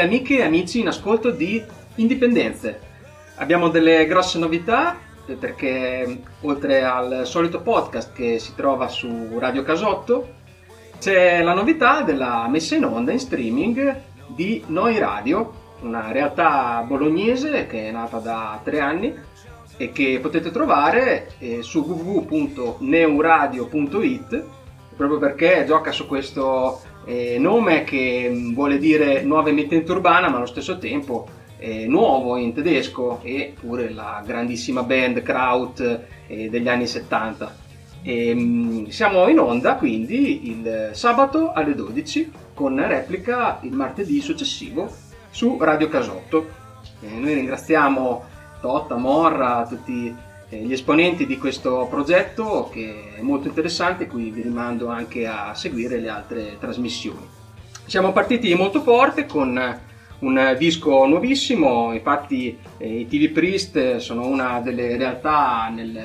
Ciao 0.00 0.08
a 0.08 0.10
tutte 0.10 0.10
le 0.10 0.10
amiche 0.16 0.38
e 0.38 0.42
amici 0.42 0.80
in 0.80 0.88
ascolto 0.88 1.30
di 1.30 1.62
Indipendenze. 1.96 2.80
Abbiamo 3.36 3.68
delle 3.68 4.06
grosse 4.06 4.38
novità 4.38 4.96
eh, 5.26 5.34
perché 5.34 6.22
oltre 6.40 6.82
al 6.82 7.26
solito 7.26 7.60
podcast 7.60 8.14
che 8.14 8.38
si 8.38 8.54
trova 8.54 8.88
su 8.88 9.36
Radio 9.38 9.62
Casotto 9.62 10.38
c'è 10.98 11.42
la 11.42 11.52
novità 11.52 12.00
della 12.00 12.48
messa 12.48 12.76
in 12.76 12.84
onda 12.84 13.12
in 13.12 13.18
streaming 13.18 13.94
di 14.28 14.64
Noi 14.68 14.98
Radio, 14.98 15.52
una 15.80 16.12
realtà 16.12 16.82
bolognese 16.86 17.66
che 17.66 17.88
è 17.88 17.90
nata 17.90 18.20
da 18.20 18.58
tre 18.64 18.80
anni 18.80 19.14
e 19.76 19.92
che 19.92 20.18
potete 20.22 20.50
trovare 20.50 21.32
eh, 21.40 21.60
su 21.62 21.80
www.neuradio.it 21.80 24.44
proprio 24.96 25.18
perché 25.18 25.64
gioca 25.66 25.92
su 25.92 26.06
questo 26.06 26.88
eh, 27.04 27.38
nome 27.38 27.84
che 27.84 28.30
vuole 28.52 28.78
dire 28.78 29.22
nuova 29.22 29.48
emittente 29.48 29.90
urbana 29.92 30.28
ma 30.28 30.36
allo 30.36 30.46
stesso 30.46 30.78
tempo 30.78 31.28
eh, 31.58 31.86
nuovo 31.86 32.36
in 32.36 32.54
tedesco 32.54 33.20
e 33.22 33.54
pure 33.58 33.90
la 33.90 34.22
grandissima 34.24 34.82
band 34.82 35.22
Kraut 35.22 36.00
eh, 36.26 36.48
degli 36.48 36.68
anni 36.68 36.86
70. 36.86 37.68
E, 38.02 38.34
mh, 38.34 38.88
siamo 38.88 39.28
in 39.28 39.38
onda 39.38 39.74
quindi 39.74 40.48
il 40.48 40.90
sabato 40.92 41.52
alle 41.52 41.74
12 41.74 42.32
con 42.54 42.76
replica 42.86 43.58
il 43.62 43.72
martedì 43.72 44.20
successivo 44.20 44.90
su 45.30 45.58
Radio 45.60 45.88
Casotto. 45.88 46.58
Eh, 47.00 47.08
noi 47.08 47.34
ringraziamo 47.34 48.24
Totta, 48.60 48.96
Morra, 48.96 49.66
tutti 49.68 50.14
gli 50.58 50.72
esponenti 50.72 51.26
di 51.26 51.38
questo 51.38 51.86
progetto 51.88 52.68
che 52.72 53.12
è 53.16 53.20
molto 53.20 53.46
interessante, 53.46 54.08
qui 54.08 54.30
vi 54.30 54.42
rimando 54.42 54.88
anche 54.88 55.26
a 55.26 55.54
seguire 55.54 55.98
le 56.00 56.08
altre 56.08 56.56
trasmissioni. 56.58 57.26
Siamo 57.86 58.12
partiti 58.12 58.52
molto 58.54 58.82
forte 58.82 59.26
con 59.26 59.78
un 60.20 60.56
disco 60.58 61.06
nuovissimo, 61.06 61.92
infatti 61.92 62.58
eh, 62.78 63.00
i 63.00 63.08
TV 63.08 63.30
Priest 63.30 63.96
sono 63.96 64.26
una 64.26 64.60
delle 64.60 64.96
realtà 64.96 65.70
nel 65.72 65.96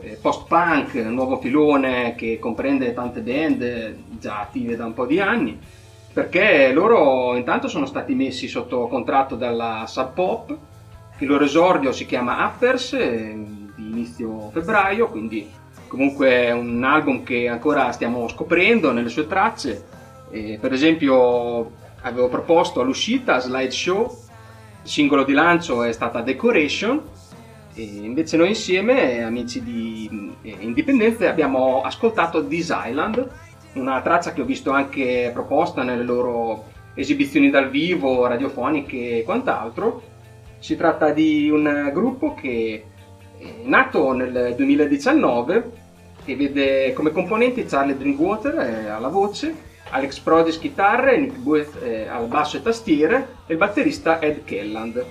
eh, 0.00 0.18
post-punk, 0.20 0.94
nuovo 0.94 1.38
filone 1.38 2.14
che 2.14 2.38
comprende 2.38 2.92
tante 2.92 3.20
band 3.20 3.62
eh, 3.62 3.96
già 4.18 4.40
attive 4.40 4.76
da 4.76 4.84
un 4.86 4.92
po' 4.92 5.06
di 5.06 5.18
anni, 5.18 5.58
perché 6.12 6.72
loro 6.72 7.36
intanto 7.36 7.68
sono 7.68 7.86
stati 7.86 8.14
messi 8.14 8.48
sotto 8.48 8.86
contratto 8.86 9.34
dalla 9.34 9.84
Sub 9.86 10.12
Pop, 10.12 10.56
il 11.18 11.26
loro 11.26 11.44
esordio 11.44 11.90
si 11.90 12.06
chiama 12.06 12.46
Uppers, 12.46 12.92
eh, 12.92 13.36
inizio 13.90 14.50
febbraio, 14.50 15.08
quindi 15.08 15.48
comunque 15.86 16.46
è 16.46 16.52
un 16.52 16.82
album 16.84 17.22
che 17.22 17.48
ancora 17.48 17.90
stiamo 17.92 18.28
scoprendo 18.28 18.92
nelle 18.92 19.08
sue 19.08 19.26
tracce. 19.26 19.84
Eh, 20.30 20.58
per 20.60 20.72
esempio 20.72 21.72
avevo 22.02 22.28
proposto 22.28 22.80
all'uscita 22.80 23.38
Slideshow, 23.38 24.16
il 24.82 24.88
singolo 24.88 25.24
di 25.24 25.32
lancio 25.32 25.82
è 25.82 25.92
stata 25.92 26.20
Decoration, 26.20 27.02
e 27.74 27.82
invece 27.82 28.36
noi 28.36 28.48
insieme, 28.48 29.22
amici 29.22 29.62
di 29.62 30.32
eh, 30.42 30.56
Indipendenze, 30.60 31.28
abbiamo 31.28 31.82
ascoltato 31.82 32.46
This 32.46 32.74
Island, 32.76 33.28
una 33.74 34.00
traccia 34.00 34.32
che 34.32 34.40
ho 34.40 34.44
visto 34.44 34.70
anche 34.70 35.30
proposta 35.32 35.82
nelle 35.82 36.02
loro 36.02 36.66
esibizioni 36.94 37.48
dal 37.48 37.70
vivo, 37.70 38.26
radiofoniche 38.26 39.18
e 39.18 39.22
quant'altro. 39.22 40.02
Si 40.58 40.76
tratta 40.76 41.10
di 41.10 41.48
un 41.48 41.90
gruppo 41.92 42.34
che 42.34 42.84
nato 43.62 44.12
nel 44.12 44.54
2019 44.56 45.86
e 46.24 46.36
vede 46.36 46.92
come 46.92 47.10
componenti 47.10 47.64
Charlie 47.64 47.96
Drinkwater 47.96 48.58
eh, 48.58 48.88
alla 48.88 49.08
voce, 49.08 49.54
Alex 49.90 50.18
Prodis 50.18 50.58
chitarre, 50.58 51.18
Nick 51.18 51.36
Booth 51.36 51.82
eh, 51.82 52.06
al 52.06 52.26
basso 52.26 52.58
e 52.58 52.62
tastiere 52.62 53.28
e 53.46 53.52
il 53.52 53.58
batterista 53.58 54.20
Ed 54.20 54.44
Kelland. 54.44 55.04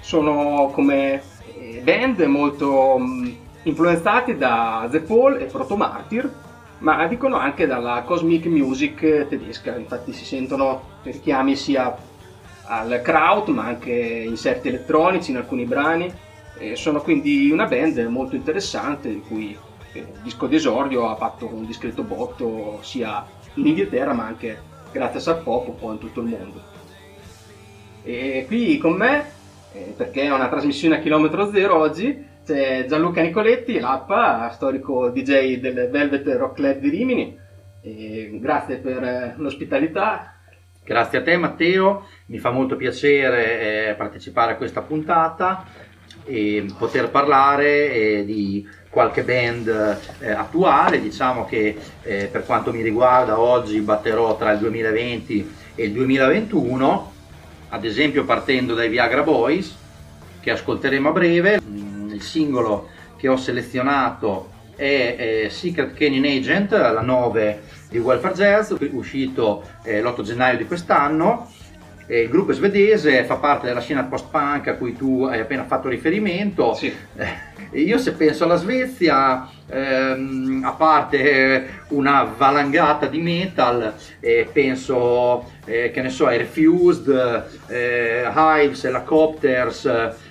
Sono 0.00 0.70
come 0.72 1.22
eh, 1.56 1.80
band 1.82 2.20
molto 2.22 2.98
mh, 2.98 3.36
influenzati 3.62 4.36
da 4.36 4.88
The 4.90 5.00
Paul 5.00 5.40
e 5.40 5.44
Proto 5.44 5.76
Martyr, 5.76 6.28
ma 6.78 7.06
dicono 7.06 7.36
anche 7.36 7.66
dalla 7.66 8.02
cosmic 8.04 8.46
music 8.46 9.28
tedesca, 9.28 9.76
infatti 9.76 10.12
si 10.12 10.24
sentono 10.24 10.92
richiami 11.02 11.54
sia 11.56 11.96
al 12.66 13.00
kraut 13.02 13.48
ma 13.48 13.64
anche 13.64 13.92
inserti 13.92 14.68
elettronici 14.68 15.30
in 15.30 15.36
alcuni 15.36 15.64
brani. 15.64 16.12
E 16.56 16.76
sono 16.76 17.00
quindi 17.00 17.50
una 17.50 17.66
band 17.66 17.98
molto 18.06 18.36
interessante 18.36 19.08
di 19.08 19.20
cui 19.20 19.56
eh, 19.92 19.98
il 19.98 20.20
disco 20.22 20.46
d'esordio 20.46 21.08
ha 21.08 21.16
fatto 21.16 21.46
un 21.46 21.66
discreto 21.66 22.02
botto 22.02 22.78
sia 22.82 23.26
in 23.54 23.66
Inghilterra 23.66 24.12
ma 24.12 24.26
anche 24.26 24.72
grazie 24.92 25.18
a 25.18 25.22
Sub 25.22 25.42
Pop 25.42 25.68
un 25.68 25.76
po' 25.76 25.92
in 25.92 25.98
tutto 25.98 26.20
il 26.20 26.26
mondo. 26.26 26.62
E 28.02 28.44
qui 28.46 28.76
con 28.78 28.92
me, 28.92 29.24
eh, 29.72 29.94
perché 29.96 30.22
è 30.22 30.32
una 30.32 30.48
trasmissione 30.48 30.96
a 30.96 31.00
chilometro 31.00 31.50
zero 31.50 31.78
oggi, 31.78 32.32
c'è 32.44 32.84
Gianluca 32.86 33.22
Nicoletti, 33.22 33.80
l'APPA, 33.80 34.50
storico 34.50 35.08
DJ 35.08 35.58
del 35.58 35.88
Velvet 35.90 36.26
Rock 36.36 36.56
Club 36.56 36.78
di 36.78 36.90
Rimini. 36.90 37.38
E 37.80 38.38
grazie 38.40 38.76
per 38.76 39.02
eh, 39.02 39.34
l'ospitalità. 39.38 40.34
Grazie 40.84 41.18
a 41.18 41.22
te 41.22 41.36
Matteo, 41.38 42.06
mi 42.26 42.38
fa 42.38 42.50
molto 42.50 42.76
piacere 42.76 43.88
eh, 43.88 43.94
partecipare 43.94 44.52
a 44.52 44.56
questa 44.56 44.82
puntata 44.82 45.64
e 46.24 46.66
poter 46.78 47.10
parlare 47.10 47.92
eh, 47.92 48.24
di 48.24 48.66
qualche 48.88 49.22
band 49.22 49.98
eh, 50.20 50.30
attuale, 50.30 51.00
diciamo 51.00 51.44
che 51.44 51.76
eh, 52.02 52.28
per 52.30 52.44
quanto 52.44 52.72
mi 52.72 52.82
riguarda 52.82 53.38
oggi 53.38 53.80
batterò 53.80 54.36
tra 54.36 54.52
il 54.52 54.58
2020 54.58 55.54
e 55.74 55.84
il 55.84 55.92
2021, 55.92 57.12
ad 57.70 57.84
esempio 57.84 58.24
partendo 58.24 58.74
dai 58.74 58.88
Viagra 58.88 59.22
Boys 59.22 59.76
che 60.40 60.50
ascolteremo 60.50 61.08
a 61.08 61.12
breve, 61.12 61.60
Mm, 62.04 62.12
il 62.12 62.22
singolo 62.22 62.88
che 63.16 63.28
ho 63.28 63.36
selezionato 63.36 64.50
è 64.76 65.46
Secret 65.50 65.94
Canyon 65.94 66.24
Agent, 66.24 66.72
la 66.72 67.00
9 67.00 67.62
di 67.88 67.98
Welfare 67.98 68.34
Jazz, 68.34 68.72
uscito 68.90 69.62
eh, 69.84 70.00
l'8 70.00 70.22
gennaio 70.22 70.56
di 70.58 70.66
quest'anno. 70.66 71.50
Eh, 72.06 72.22
il 72.22 72.28
gruppo 72.28 72.52
svedese, 72.52 73.24
fa 73.24 73.36
parte 73.36 73.66
della 73.66 73.80
scena 73.80 74.02
post-punk 74.04 74.68
a 74.68 74.74
cui 74.74 74.94
tu 74.94 75.24
hai 75.24 75.40
appena 75.40 75.64
fatto 75.64 75.88
riferimento. 75.88 76.74
Sì. 76.74 76.92
Eh, 77.16 77.80
io 77.80 77.98
se 77.98 78.12
penso 78.12 78.44
alla 78.44 78.56
Svezia, 78.56 79.48
ehm, 79.66 80.62
a 80.64 80.72
parte 80.72 81.18
eh, 81.22 81.64
una 81.88 82.24
valangata 82.36 83.06
di 83.06 83.20
metal, 83.20 83.94
eh, 84.20 84.48
penso 84.52 85.50
che 85.64 85.92
ne 85.94 86.10
so, 86.10 86.26
ai 86.26 86.36
Refused, 86.36 87.44
Hives, 87.70 88.84
Helicopters, 88.84 89.86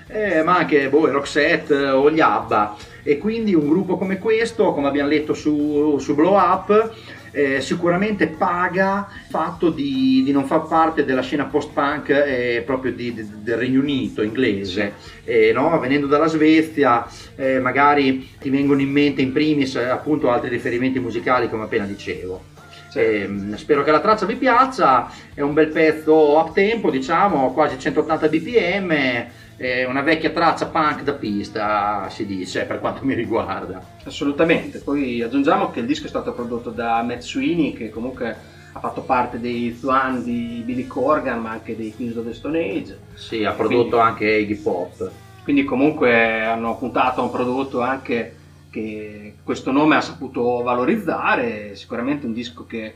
eh, 0.08 0.44
ma 0.44 0.58
anche 0.58 0.90
boh, 0.90 1.08
i 1.08 1.12
Roxette 1.12 1.88
o 1.88 2.12
gli 2.12 2.20
ABBA. 2.20 2.75
E 3.02 3.18
quindi 3.18 3.56
un 3.56 3.68
gruppo 3.68 3.98
come 3.98 4.20
questo, 4.20 4.74
come 4.74 4.88
abbiamo 4.88 5.10
letto 5.10 5.34
su, 5.34 5.98
su 5.98 6.14
Blow 6.14 6.36
Up, 6.36 6.94
eh, 7.34 7.60
sicuramente 7.62 8.28
paga 8.28 9.08
il 9.12 9.30
fatto 9.30 9.70
di, 9.70 10.22
di 10.24 10.32
non 10.32 10.46
far 10.46 10.68
parte 10.68 11.04
della 11.04 11.22
scena 11.22 11.46
post-punk 11.46 12.10
eh, 12.10 12.64
proprio 12.66 12.94
di- 12.94 13.14
di- 13.14 13.28
del 13.42 13.58
Regno 13.58 13.82
Unito 13.82 14.22
inglese. 14.22 14.94
Eh, 15.26 15.52
no? 15.52 15.78
Venendo 15.80 16.08
dalla 16.08 16.28
Svezia, 16.28 17.06
eh, 17.36 17.60
magari 17.60 18.30
ti 18.40 18.50
vengono 18.50 18.82
in 18.82 18.92
mente 18.92 19.22
in 19.22 19.32
primis 19.34 19.76
eh, 19.76 19.90
appunto 19.90 20.30
altri 20.30 20.50
riferimenti 20.50 21.00
musicali 21.00 21.50
come 21.50 21.64
appena 21.64 21.86
dicevo. 21.86 22.52
Ehm, 22.96 23.56
spero 23.56 23.84
che 23.84 23.90
la 23.90 24.00
traccia 24.00 24.28
vi 24.28 24.36
piaccia, 24.36 25.10
è 25.34 25.42
un 25.42 25.54
bel 25.54 25.70
pezzo 25.70 26.38
up 26.38 26.54
tempo, 26.54 26.92
diciamo, 26.92 27.52
quasi 27.52 27.80
180 27.80 28.28
bpm, 28.28 29.26
è 29.63 29.86
una 29.86 30.01
vecchia 30.01 30.30
traccia 30.31 30.68
punk 30.68 31.04
da 31.04 31.13
pista, 31.13 32.07
si 32.10 32.25
dice, 32.25 32.65
per 32.65 32.80
quanto 32.80 33.04
mi 33.06 33.13
riguarda. 33.13 33.81
Assolutamente, 34.04 34.80
poi 34.80 35.21
aggiungiamo 35.21 35.71
che 35.71 35.80
il 35.80 35.86
disco 35.86 36.06
è 36.06 36.10
stato 36.10 36.33
prodotto 36.33 36.69
da 36.69 37.01
Matt 37.01 37.21
Sweeney 37.21 37.74
che 37.74 37.89
comunque 37.89 38.36
ha 38.75 38.80
fatto 38.80 39.01
parte 39.01 39.39
dei 39.39 39.77
Thuan 39.80 40.24
di 40.24 40.62
Billy 40.65 40.88
Corgan 40.88 41.39
ma 41.42 41.51
anche 41.51 41.75
dei 41.75 41.94
Queens 41.95 42.15
of 42.15 42.25
the 42.25 42.33
Stone 42.33 42.60
Age, 42.60 42.98
Sì, 43.13 43.44
ha 43.44 43.51
prodotto 43.51 43.89
Quindi- 43.98 44.07
anche 44.07 44.31
Iggy 44.31 44.56
Pop. 44.56 45.12
quindi 45.44 45.63
comunque 45.63 46.42
hanno 46.44 46.75
puntato 46.77 47.21
a 47.21 47.24
un 47.25 47.30
prodotto 47.31 47.81
anche 47.81 48.36
che 48.71 49.36
questo 49.44 49.71
nome 49.71 49.95
ha 49.98 50.01
saputo 50.01 50.63
valorizzare, 50.63 51.75
sicuramente 51.75 52.25
un 52.25 52.33
disco 52.33 52.65
che 52.65 52.94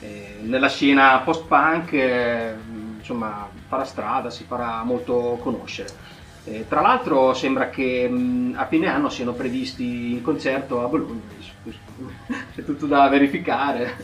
eh, 0.00 0.34
nella 0.42 0.68
scena 0.68 1.18
post-punk 1.24 1.92
eh, 1.94 2.52
insomma 3.04 3.50
farà 3.66 3.84
strada, 3.84 4.30
si 4.30 4.44
farà 4.44 4.82
molto 4.82 5.38
conoscere. 5.40 6.00
Eh, 6.46 6.66
tra 6.66 6.80
l'altro 6.80 7.32
sembra 7.34 7.68
che 7.70 8.08
mh, 8.08 8.54
a 8.56 8.66
fine 8.66 8.88
anno 8.88 9.08
siano 9.10 9.34
previsti 9.34 10.12
in 10.12 10.22
concerto 10.22 10.82
a 10.82 10.88
Bologna, 10.88 11.22
è 12.54 12.62
tutto 12.64 12.86
da 12.86 13.08
verificare. 13.08 13.96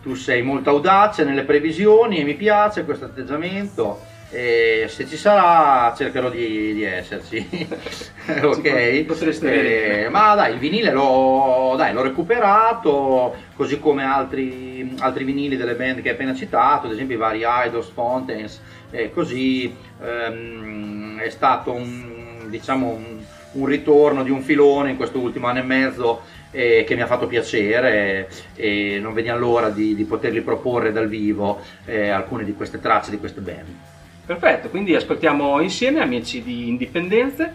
Tu 0.00 0.14
sei 0.14 0.42
molto 0.42 0.70
audace 0.70 1.24
nelle 1.24 1.44
previsioni 1.44 2.18
e 2.18 2.24
mi 2.24 2.36
piace 2.36 2.84
questo 2.84 3.06
atteggiamento. 3.06 4.07
E 4.30 4.86
se 4.88 5.06
ci 5.06 5.16
sarà 5.16 5.94
cercherò 5.96 6.28
di, 6.28 6.74
di 6.74 6.82
esserci, 6.82 7.48
ok? 8.42 9.04
potreste 9.04 10.04
Eh, 10.04 10.08
ma 10.10 10.34
dai, 10.34 10.52
il 10.52 10.58
vinile 10.58 10.92
l'ho, 10.92 11.74
dai, 11.76 11.94
l'ho 11.94 12.02
recuperato, 12.02 13.34
così 13.54 13.78
come 13.78 14.04
altri, 14.04 14.94
altri 14.98 15.24
vinili 15.24 15.56
delle 15.56 15.74
band 15.74 16.02
che 16.02 16.08
hai 16.08 16.14
appena 16.14 16.34
citato, 16.34 16.86
ad 16.86 16.92
esempio 16.92 17.16
i 17.16 17.18
vari 17.18 17.42
Idols, 17.44 17.88
Fountains, 17.88 18.60
e 18.90 19.10
così 19.12 19.74
ehm, 20.02 21.18
è 21.20 21.30
stato 21.30 21.72
un, 21.72 22.46
diciamo, 22.48 22.86
un, 22.86 23.18
un 23.52 23.66
ritorno 23.66 24.22
di 24.22 24.30
un 24.30 24.42
filone 24.42 24.90
in 24.90 24.96
questo 24.96 25.18
ultimo 25.18 25.46
anno 25.46 25.60
e 25.60 25.62
mezzo 25.62 26.20
eh, 26.50 26.84
che 26.86 26.94
mi 26.94 27.00
ha 27.00 27.06
fatto 27.06 27.26
piacere 27.26 28.28
e 28.54 28.98
non 29.00 29.14
vediamo 29.14 29.38
l'ora 29.38 29.70
di, 29.70 29.94
di 29.94 30.04
poterli 30.04 30.42
proporre 30.42 30.92
dal 30.92 31.08
vivo 31.08 31.60
eh, 31.86 32.08
alcune 32.08 32.44
di 32.44 32.54
queste 32.54 32.78
tracce 32.78 33.10
di 33.10 33.18
queste 33.18 33.40
band. 33.40 33.87
Perfetto, 34.28 34.68
quindi 34.68 34.94
ascoltiamo 34.94 35.58
insieme 35.62 36.02
amici 36.02 36.42
di 36.42 36.68
Indipendenze 36.68 37.54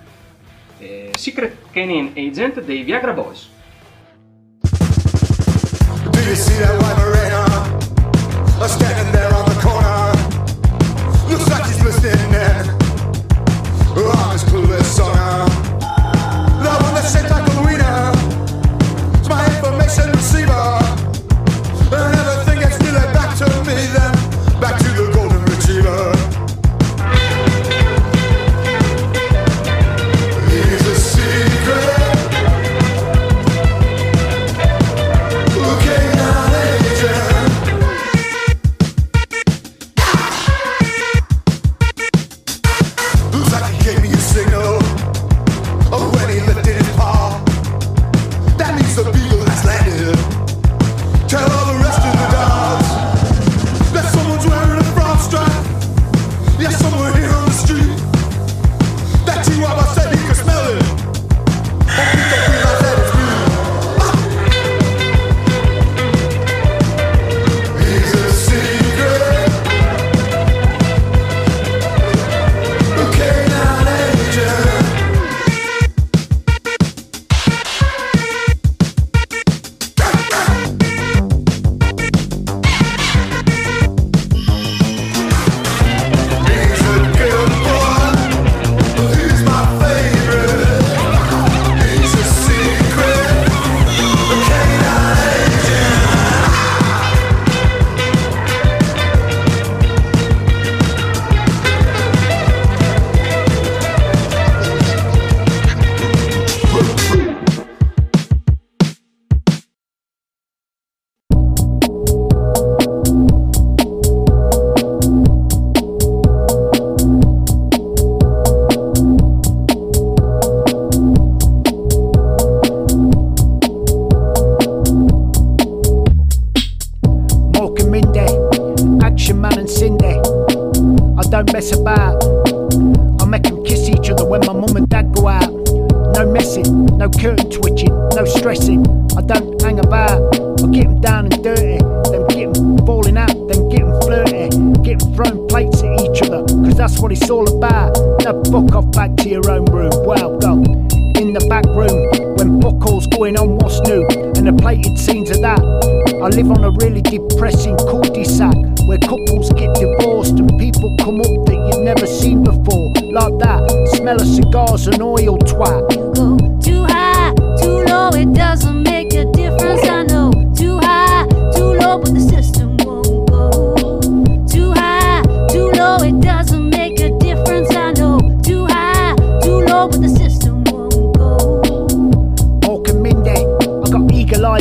eh, 0.80 1.12
Secret 1.16 1.70
Canyon 1.72 2.14
Agent 2.16 2.64
dei 2.64 2.82
Viagra 2.82 3.14
Boys. 3.14 3.48
Do 6.02 6.93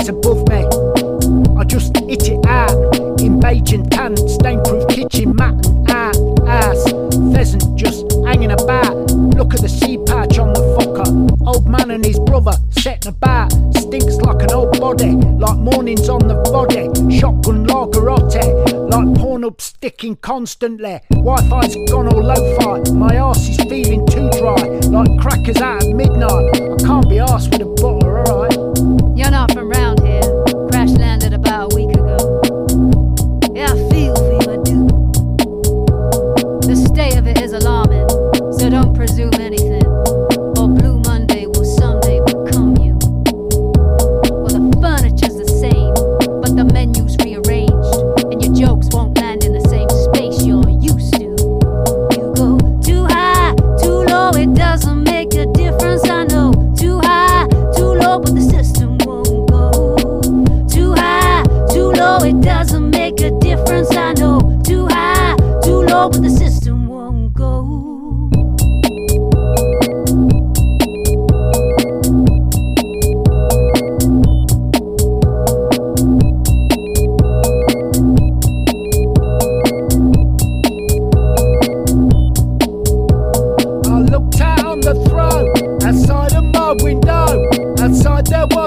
above 0.09 0.49
me. 0.49 0.65
I 1.59 1.65
just 1.65 1.97
hit 1.97 2.29
it 2.29 2.47
out 2.47 3.21
in 3.21 3.41
beige 3.41 3.73
and 3.73 3.91
tan, 3.91 4.17
stain-proof 4.17 4.89
kitchen 4.89 5.35
mat 5.37 5.67
and 5.67 5.91
out 5.91 6.17
ass. 6.49 6.83
Pheasant 7.33 7.77
just 7.77 8.07
hanging 8.27 8.53
about. 8.53 8.97
Look 9.37 9.55
at 9.55 9.61
the 9.61 9.69
sea 9.69 9.99
patch 10.07 10.39
on 10.39 10.53
the 10.53 10.61
fucker. 10.77 11.47
Old 11.47 11.67
man 11.67 11.91
and 11.91 12.05
his 12.05 12.19
brother 12.21 12.53
setting 12.71 13.13
about. 13.13 13.53
Stinks 13.75 14.17
like 14.17 14.43
an 14.43 14.53
old 14.53 14.79
body, 14.81 15.13
like 15.13 15.59
mornings 15.59 16.09
on 16.09 16.27
the 16.27 16.35
body. 16.51 16.89
Shotgun 17.17 17.67
lagerotte, 17.67 18.91
like 18.91 19.19
porn 19.19 19.45
up 19.45 19.61
sticking 19.61 20.17
constantly. 20.17 21.01
Wi-Fi's 21.11 21.77
gone 21.91 22.09
all 22.09 22.23
lo-fi. 22.23 22.91
My 22.93 23.19
arse 23.19 23.49
is 23.49 23.57
feeling 23.69 24.07
too 24.07 24.29
dry, 24.39 24.63
like 24.97 25.19
crackers 25.21 25.61
out 25.61 25.83
at 25.83 25.95
midnight. 25.95 26.55
I 26.55 26.77
can't 26.87 27.09
be 27.09 27.17
arsed 27.17 27.51
with 27.53 27.63
a 27.63 27.67
butter, 27.67 28.21
alright. 28.29 29.02
You're 29.23 29.31
not 29.31 29.53
from 29.53 29.69
round 29.69 30.02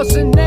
wasn't 0.06 0.45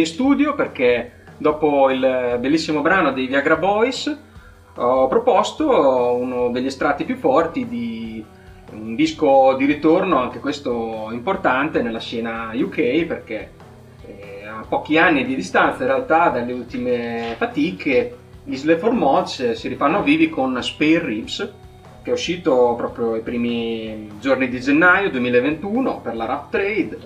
in 0.00 0.06
studio 0.06 0.54
perché 0.54 1.12
dopo 1.36 1.90
il 1.90 2.36
bellissimo 2.40 2.80
brano 2.80 3.12
dei 3.12 3.26
Viagra 3.26 3.56
Boys 3.56 4.18
ho 4.74 5.08
proposto 5.08 6.14
uno 6.14 6.50
degli 6.50 6.66
estratti 6.66 7.04
più 7.04 7.16
forti 7.16 7.66
di 7.66 8.24
un 8.72 8.94
disco 8.94 9.54
di 9.54 9.64
ritorno, 9.64 10.18
anche 10.18 10.38
questo 10.38 11.08
importante 11.10 11.82
nella 11.82 11.98
scena 11.98 12.50
UK 12.54 13.04
perché 13.04 13.50
eh, 14.06 14.46
a 14.46 14.64
pochi 14.68 14.96
anni 14.96 15.24
di 15.24 15.34
distanza 15.34 15.82
in 15.82 15.88
realtà 15.88 16.28
dalle 16.28 16.52
ultime 16.52 17.34
fatiche 17.36 18.16
gli 18.44 18.56
Sleaford 18.56 18.96
Mods 18.96 19.52
si 19.52 19.68
rifanno 19.68 20.02
vivi 20.02 20.28
con 20.28 20.62
Spare 20.62 21.04
Ribs 21.04 21.52
che 22.02 22.10
è 22.10 22.12
uscito 22.12 22.74
proprio 22.76 23.16
i 23.16 23.20
primi 23.20 24.08
giorni 24.20 24.48
di 24.48 24.60
gennaio 24.60 25.10
2021 25.10 26.00
per 26.00 26.16
la 26.16 26.24
Rap 26.24 26.50
Trade 26.50 26.98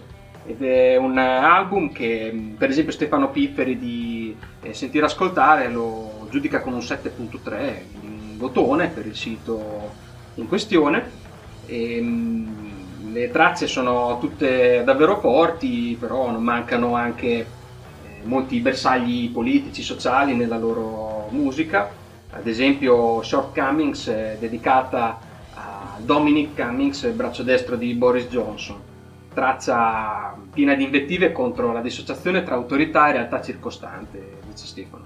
ed 0.46 0.62
è 0.62 0.96
un 0.96 1.16
album 1.16 1.90
che 1.90 2.52
per 2.56 2.68
esempio 2.68 2.92
Stefano 2.92 3.30
Pifferi 3.30 3.78
di 3.78 4.36
eh, 4.60 4.74
Sentire 4.74 5.06
Ascoltare 5.06 5.68
lo 5.68 6.26
giudica 6.30 6.60
con 6.60 6.74
un 6.74 6.80
7.3 6.80 7.72
un 8.02 8.36
votone 8.36 8.88
per 8.88 9.06
il 9.06 9.16
sito 9.16 9.92
in 10.34 10.46
questione. 10.46 11.22
E, 11.66 12.00
mh, 12.00 13.12
le 13.12 13.30
tracce 13.30 13.66
sono 13.66 14.18
tutte 14.20 14.82
davvero 14.84 15.18
forti 15.20 15.96
però 15.98 16.30
non 16.30 16.42
mancano 16.42 16.94
anche 16.94 17.28
eh, 17.30 17.46
molti 18.24 18.58
bersagli 18.60 19.30
politici, 19.30 19.82
sociali 19.82 20.34
nella 20.34 20.58
loro 20.58 21.28
musica. 21.30 21.90
Ad 22.30 22.46
esempio 22.46 23.22
Shortcomings 23.22 24.08
è 24.08 24.36
dedicata 24.38 25.18
a 25.54 25.96
Dominic 25.98 26.54
Cummings, 26.54 27.06
braccio 27.12 27.42
destro 27.42 27.76
di 27.76 27.94
Boris 27.94 28.26
Johnson 28.26 28.92
traccia 29.34 30.34
piena 30.52 30.74
di 30.74 30.84
invettive 30.84 31.32
contro 31.32 31.72
la 31.72 31.80
dissociazione 31.80 32.42
tra 32.42 32.54
autorità 32.54 33.08
e 33.08 33.12
realtà 33.12 33.42
circostante, 33.42 34.38
dice 34.46 34.66
Stefano. 34.66 35.04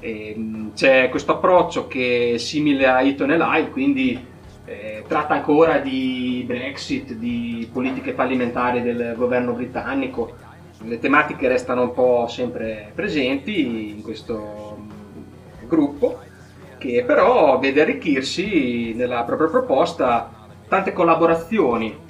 E, 0.00 0.34
mh, 0.34 0.72
c'è 0.74 1.08
questo 1.10 1.32
approccio 1.32 1.86
che 1.86 2.32
è 2.34 2.38
simile 2.38 2.88
a 2.88 3.02
Eton 3.02 3.30
e 3.30 3.36
Lyle, 3.36 3.70
quindi 3.70 4.26
eh, 4.64 5.04
tratta 5.06 5.34
ancora 5.34 5.78
di 5.78 6.42
Brexit, 6.46 7.12
di 7.12 7.68
politiche 7.72 8.14
fallimentari 8.14 8.82
del 8.82 9.14
governo 9.16 9.52
britannico. 9.52 10.34
Le 10.82 10.98
tematiche 10.98 11.46
restano 11.46 11.82
un 11.82 11.92
po' 11.92 12.26
sempre 12.28 12.90
presenti 12.94 13.90
in 13.90 14.02
questo 14.02 14.78
mh, 14.78 15.66
gruppo, 15.66 16.20
che 16.78 17.04
però 17.06 17.58
vede 17.58 17.82
arricchirsi 17.82 18.94
nella 18.94 19.22
propria 19.24 19.48
proposta 19.48 20.32
tante 20.66 20.92
collaborazioni 20.94 22.08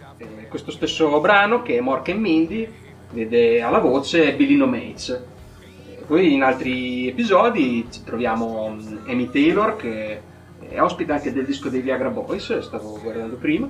questo 0.51 0.71
stesso 0.71 1.19
brano 1.21 1.63
che 1.63 1.79
è 1.79 1.81
Mork 1.81 2.11
and 2.11 2.21
Mindy 2.21 2.69
vede 3.13 3.63
alla 3.63 3.79
voce 3.79 4.35
Billy 4.35 4.57
No 4.57 4.67
Mates. 4.67 5.09
Eh, 5.09 6.03
poi 6.07 6.35
in 6.35 6.43
altri 6.43 7.09
episodi 7.09 7.89
troviamo 8.05 8.69
mm, 8.71 9.09
Amy 9.09 9.31
Taylor 9.31 9.77
che 9.77 10.21
è 10.69 10.81
ospite 10.81 11.13
anche 11.13 11.33
del 11.33 11.47
disco 11.47 11.71
dei 11.71 11.81
Viagra 11.81 12.11
Boys, 12.11 12.59
stavo 12.59 12.99
guardando 13.01 13.37
prima, 13.37 13.69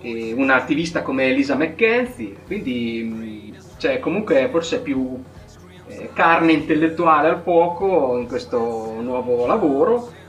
e 0.00 0.32
un'attivista 0.32 1.02
come 1.02 1.24
Elisa 1.24 1.56
McKenzie, 1.56 2.36
quindi 2.46 3.02
mm, 3.04 3.54
c'è 3.78 3.98
comunque 3.98 4.48
forse 4.50 4.80
più 4.80 5.20
eh, 5.88 6.10
carne 6.12 6.52
intellettuale 6.52 7.28
al 7.28 7.40
fuoco 7.42 8.16
in 8.18 8.28
questo 8.28 9.00
nuovo 9.00 9.46
lavoro 9.46 10.20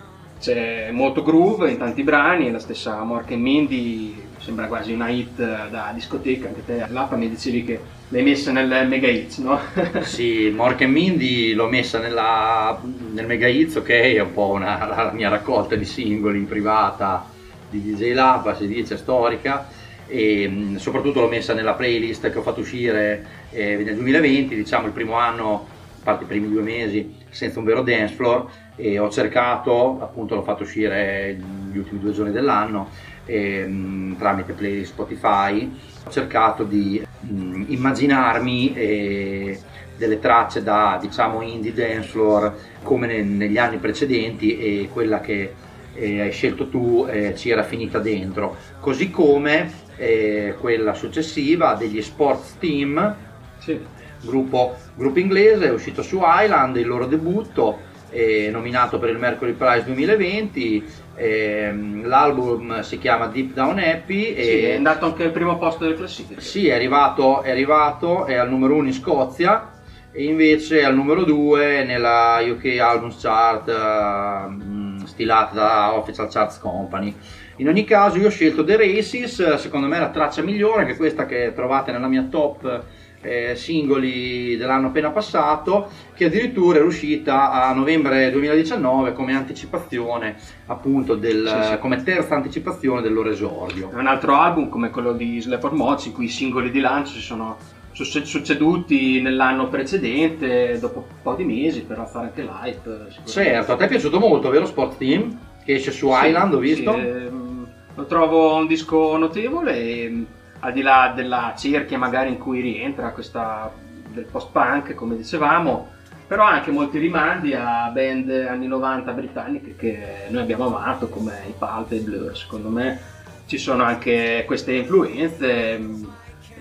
c'è 0.43 0.91
molto 0.91 1.23
groove 1.23 1.71
in 1.71 1.77
tanti 1.77 2.03
brani, 2.03 2.51
la 2.51 2.59
stessa 2.59 3.01
Mork 3.03 3.31
and 3.31 3.41
Mindy 3.41 4.22
sembra 4.43 4.67
quasi 4.67 4.91
una 4.91 5.09
hit 5.09 5.37
da 5.37 5.91
discoteca, 5.93 6.49
anche 6.49 6.65
te 6.65 6.81
all'APA 6.81 7.15
mi 7.15 7.29
dicevi 7.29 7.63
che 7.63 7.79
l'hai 8.09 8.23
messa 8.23 8.51
nel 8.51 8.87
mega 8.87 9.07
hits, 9.07 9.37
no? 9.37 9.57
Sì, 10.03 10.51
Mork 10.53 10.81
e 10.81 10.87
Mindy 10.87 11.53
l'ho 11.53 11.69
messa 11.69 11.99
nella, 11.99 12.77
nel 13.13 13.25
Mega 13.25 13.47
Hits, 13.47 13.75
ok, 13.75 13.89
è 13.89 14.19
un 14.19 14.33
po' 14.33 14.49
una, 14.49 14.85
la 14.85 15.11
mia 15.13 15.29
raccolta 15.29 15.75
di 15.75 15.85
singoli 15.85 16.39
in 16.39 16.47
privata 16.47 17.25
di 17.69 17.81
DJ 17.81 18.13
Lapa, 18.13 18.53
si 18.55 18.67
dice, 18.67 18.97
storica, 18.97 19.67
e 20.07 20.47
mh, 20.47 20.75
soprattutto 20.75 21.21
l'ho 21.21 21.29
messa 21.29 21.53
nella 21.53 21.73
playlist 21.73 22.29
che 22.29 22.37
ho 22.37 22.41
fatto 22.43 22.59
uscire 22.59 23.25
eh, 23.51 23.77
nel 23.77 23.95
2020, 23.95 24.55
diciamo 24.55 24.87
il 24.87 24.93
primo 24.93 25.13
anno, 25.13 25.67
a 25.99 26.03
parte 26.03 26.25
i 26.25 26.27
primi 26.27 26.49
due 26.49 26.61
mesi, 26.61 27.15
senza 27.29 27.59
un 27.59 27.65
vero 27.65 27.81
dance 27.81 28.13
floor, 28.13 28.45
e 28.75 28.97
ho 28.99 29.09
cercato, 29.09 29.99
appunto 30.01 30.35
l'ho 30.35 30.43
fatto 30.43 30.63
uscire 30.63 31.37
gli 31.71 31.77
ultimi 31.77 31.99
due 31.99 32.11
giorni 32.11 32.31
dell'anno, 32.31 32.89
e, 33.25 33.65
mh, 33.65 34.17
tramite 34.17 34.53
playlist 34.53 34.91
Spotify, 34.93 35.71
ho 36.05 36.09
cercato 36.09 36.63
di 36.63 37.03
mh, 37.19 37.65
immaginarmi 37.67 38.73
eh, 38.73 39.59
delle 39.95 40.19
tracce 40.19 40.63
da 40.63 40.97
diciamo 40.99 41.41
indie 41.41 41.73
dance 41.73 42.09
floor 42.09 42.55
come 42.81 43.07
ne- 43.07 43.23
negli 43.23 43.57
anni 43.57 43.77
precedenti 43.77 44.57
e 44.57 44.89
quella 44.91 45.21
che 45.21 45.53
eh, 45.93 46.21
hai 46.21 46.31
scelto 46.31 46.67
tu 46.67 47.05
eh, 47.07 47.35
ci 47.35 47.51
era 47.51 47.61
finita 47.63 47.99
dentro 47.99 48.57
così 48.79 49.11
come 49.11 49.71
eh, 49.95 50.55
quella 50.59 50.93
successiva 50.95 51.75
degli 51.75 52.01
Sports 52.01 52.57
Team 52.57 53.15
sì. 53.59 53.79
gruppo, 54.21 54.75
gruppo 54.95 55.19
inglese, 55.19 55.67
è 55.67 55.71
uscito 55.71 56.01
su 56.01 56.19
Island, 56.23 56.75
il 56.77 56.87
loro 56.87 57.05
debutto, 57.05 57.79
è 58.13 58.49
nominato 58.51 58.99
per 58.99 59.09
il 59.09 59.17
Mercury 59.17 59.53
Prize 59.53 59.83
2020, 59.85 60.83
ehm, 61.15 62.05
l'album 62.07 62.81
si 62.81 62.97
chiama 62.99 63.27
Deep 63.27 63.53
Down 63.53 63.79
Happy 63.79 64.35
Sì, 64.35 64.59
è 64.65 64.71
e 64.71 64.75
andato 64.75 65.05
anche 65.05 65.23
al 65.23 65.31
primo 65.31 65.57
posto 65.57 65.83
delle 65.83 65.95
classifiche. 65.95 66.41
sì, 66.41 66.67
è 66.67 66.73
arrivato, 66.73 67.41
è 67.41 67.49
arrivato, 67.51 68.25
è 68.25 68.35
al 68.35 68.49
numero 68.49 68.75
1 68.75 68.87
in 68.87 68.93
Scozia 68.93 69.69
e 70.11 70.25
invece 70.25 70.81
è 70.81 70.83
al 70.83 70.95
numero 70.95 71.23
2 71.23 71.83
nella 71.85 72.39
UK 72.45 72.77
Albums 72.79 73.19
Chart 73.21 73.67
eh, 73.67 74.47
mh, 74.47 75.05
stilata 75.05 75.53
da 75.55 75.93
Official 75.95 76.29
Charts 76.29 76.59
Company. 76.59 77.15
In 77.57 77.67
ogni 77.67 77.83
caso 77.83 78.17
io 78.17 78.27
ho 78.27 78.29
scelto 78.31 78.63
The 78.63 78.77
Races, 78.77 79.55
secondo 79.55 79.87
me 79.87 79.99
la 79.99 80.09
traccia 80.09 80.41
migliore, 80.41 80.85
che 80.85 80.93
è 80.93 80.95
questa 80.97 81.25
che 81.25 81.51
trovate 81.55 81.91
nella 81.91 82.07
mia 82.07 82.27
top 82.29 82.83
eh, 83.23 83.55
singoli 83.55 84.55
dell'anno 84.57 84.87
appena 84.87 85.09
passato, 85.11 85.89
che 86.13 86.25
addirittura 86.25 86.79
è 86.79 86.81
uscita 86.83 87.51
a 87.51 87.73
novembre 87.73 88.29
2019 88.31 89.13
come 89.13 89.33
anticipazione, 89.35 90.35
appunto, 90.67 91.15
del, 91.15 91.47
Sì, 91.63 91.69
sì. 91.71 91.77
come 91.79 92.03
terza 92.03 92.35
anticipazione 92.35 93.01
del 93.01 93.13
loro 93.13 93.29
esordio. 93.29 93.89
È 93.91 93.95
un 93.95 94.07
altro 94.07 94.35
album 94.35 94.69
come 94.69 94.89
quello 94.89 95.13
di 95.13 95.41
Sleaford 95.41 95.73
Mods 95.73 96.05
in 96.05 96.13
cui 96.13 96.25
i 96.25 96.29
singoli 96.29 96.69
di 96.69 96.79
lancio 96.79 97.13
si 97.13 97.21
sono 97.21 97.57
succe- 97.93 98.25
succeduti 98.25 99.21
nell'anno 99.21 99.67
precedente, 99.69 100.77
dopo 100.79 101.05
un 101.07 101.15
po' 101.21 101.33
di 101.35 101.43
mesi, 101.45 101.81
per 101.81 101.99
alzare 101.99 102.27
anche 102.27 102.41
l'hype. 102.41 103.07
sicuramente. 103.09 103.31
Certo, 103.31 103.71
a 103.71 103.75
te 103.75 103.85
è 103.85 103.87
piaciuto 103.87 104.19
molto, 104.19 104.49
vero 104.49 104.65
Sport 104.65 104.97
Team? 104.97 105.37
Che 105.63 105.73
esce 105.75 105.91
su 105.91 106.09
Sì, 106.11 106.25
Island, 106.27 106.53
ho 106.55 106.57
visto. 106.57 106.91
sì, 106.91 106.99
ehm, 106.99 107.67
lo 107.95 108.05
trovo 108.05 108.55
un 108.55 108.67
disco 108.67 109.15
notevole, 109.17 109.75
e, 109.77 110.25
al 110.63 110.71
di 110.71 110.81
là 110.81 111.11
della 111.13 111.53
cerchia 111.57 111.97
magari 111.97 112.29
in 112.29 112.37
cui 112.37 112.61
rientra 112.61 113.11
questa 113.11 113.71
del 114.07 114.23
post-punk, 114.25 114.93
come 114.93 115.17
dicevamo, 115.17 115.89
però 116.25 116.45
anche 116.45 116.71
molti 116.71 116.99
rimandi 116.99 117.53
a 117.53 117.89
band 117.89 118.29
anni 118.29 118.67
90 118.67 119.11
britanniche 119.11 119.75
che 119.75 120.27
noi 120.29 120.41
abbiamo 120.41 120.67
amato, 120.67 121.09
come 121.09 121.33
i 121.47 121.53
Pulp 121.57 121.91
e 121.91 121.95
i 121.97 121.99
Blur. 121.99 122.37
Secondo 122.37 122.69
me 122.69 122.99
ci 123.45 123.57
sono 123.57 123.83
anche 123.83 124.43
queste 124.45 124.73
influenze, 124.73 125.81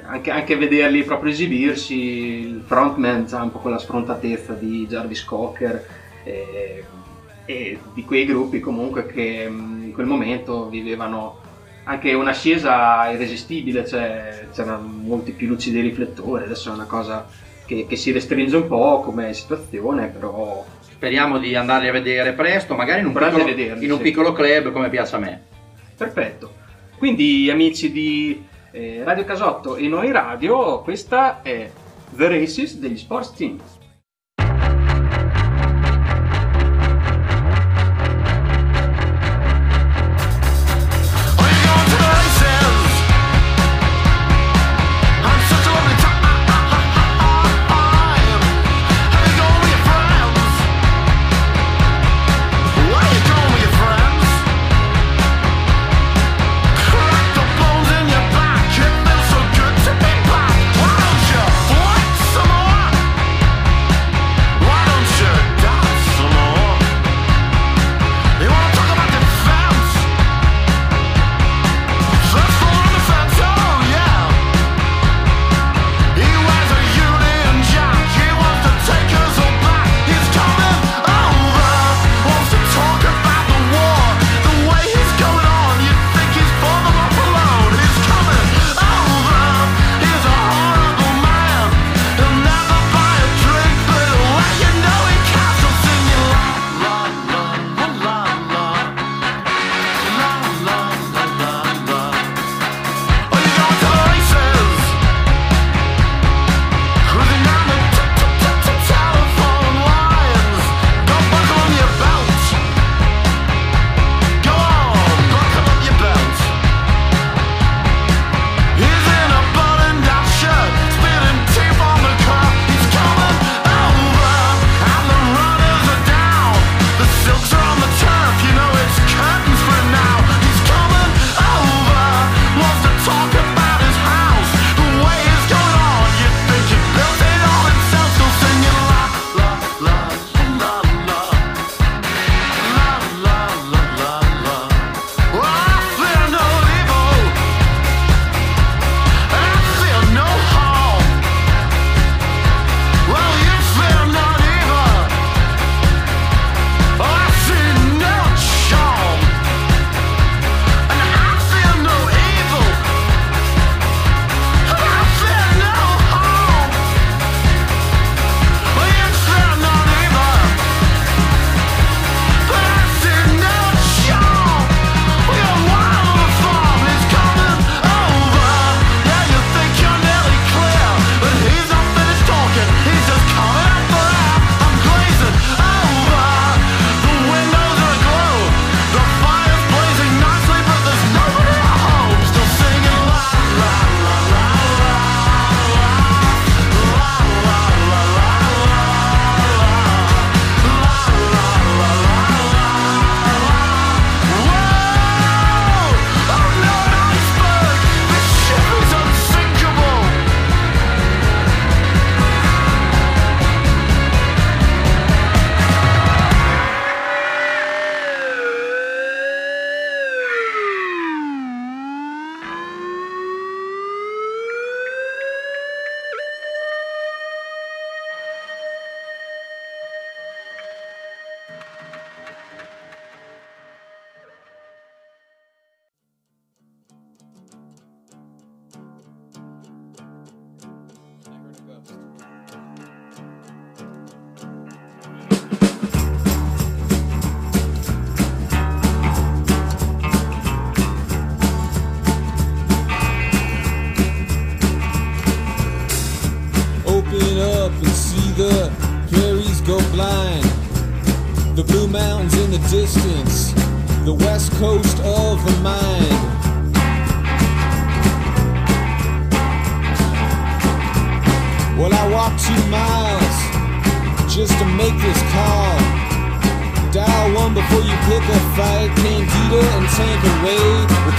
anche, 0.04 0.30
anche 0.32 0.56
vederli 0.56 1.04
proprio 1.04 1.30
esibirsi, 1.30 1.94
il 1.94 2.62
frontman 2.66 3.26
ha 3.30 3.42
un 3.42 3.52
po' 3.52 3.60
quella 3.60 3.78
sfrontatezza 3.78 4.54
di 4.54 4.86
Jarvis 4.88 5.24
Cocker. 5.24 5.86
E, 6.24 6.84
e 7.44 7.78
di 7.92 8.04
quei 8.04 8.24
gruppi 8.24 8.60
comunque 8.60 9.06
che 9.06 9.48
mh, 9.48 9.82
in 9.84 9.92
quel 9.92 10.06
momento 10.06 10.68
vivevano 10.68 11.41
anche 11.84 12.12
un'ascesa 12.12 13.10
irresistibile, 13.10 13.86
cioè 13.86 14.46
c'erano 14.52 14.86
molti 14.86 15.32
più 15.32 15.48
luci 15.48 15.70
dei 15.70 15.82
riflettori, 15.82 16.44
adesso 16.44 16.70
è 16.70 16.74
una 16.74 16.86
cosa 16.86 17.26
che, 17.66 17.86
che 17.88 17.96
si 17.96 18.12
restringe 18.12 18.56
un 18.56 18.68
po' 18.68 19.00
come 19.00 19.32
situazione, 19.32 20.06
però 20.08 20.64
Speriamo 21.02 21.38
di 21.38 21.56
andarli 21.56 21.88
a 21.88 21.90
vedere 21.90 22.32
presto, 22.32 22.76
magari 22.76 23.00
in 23.00 23.06
un, 23.06 23.12
piccolo, 23.12 23.44
vederli, 23.44 23.84
in 23.84 23.90
un 23.90 23.96
sì. 23.96 24.04
piccolo 24.04 24.32
club 24.32 24.70
come 24.70 24.88
piace 24.88 25.16
a 25.16 25.18
me. 25.18 25.42
perfetto. 25.96 26.54
Quindi 26.96 27.50
amici 27.50 27.90
di 27.90 28.40
eh, 28.70 29.02
Radio 29.02 29.24
Casotto 29.24 29.74
e 29.74 29.88
Noi 29.88 30.12
Radio, 30.12 30.80
questa 30.82 31.42
è 31.42 31.68
The 32.08 32.28
Races 32.28 32.76
degli 32.76 32.96
Sports 32.96 33.32
Team. 33.32 33.58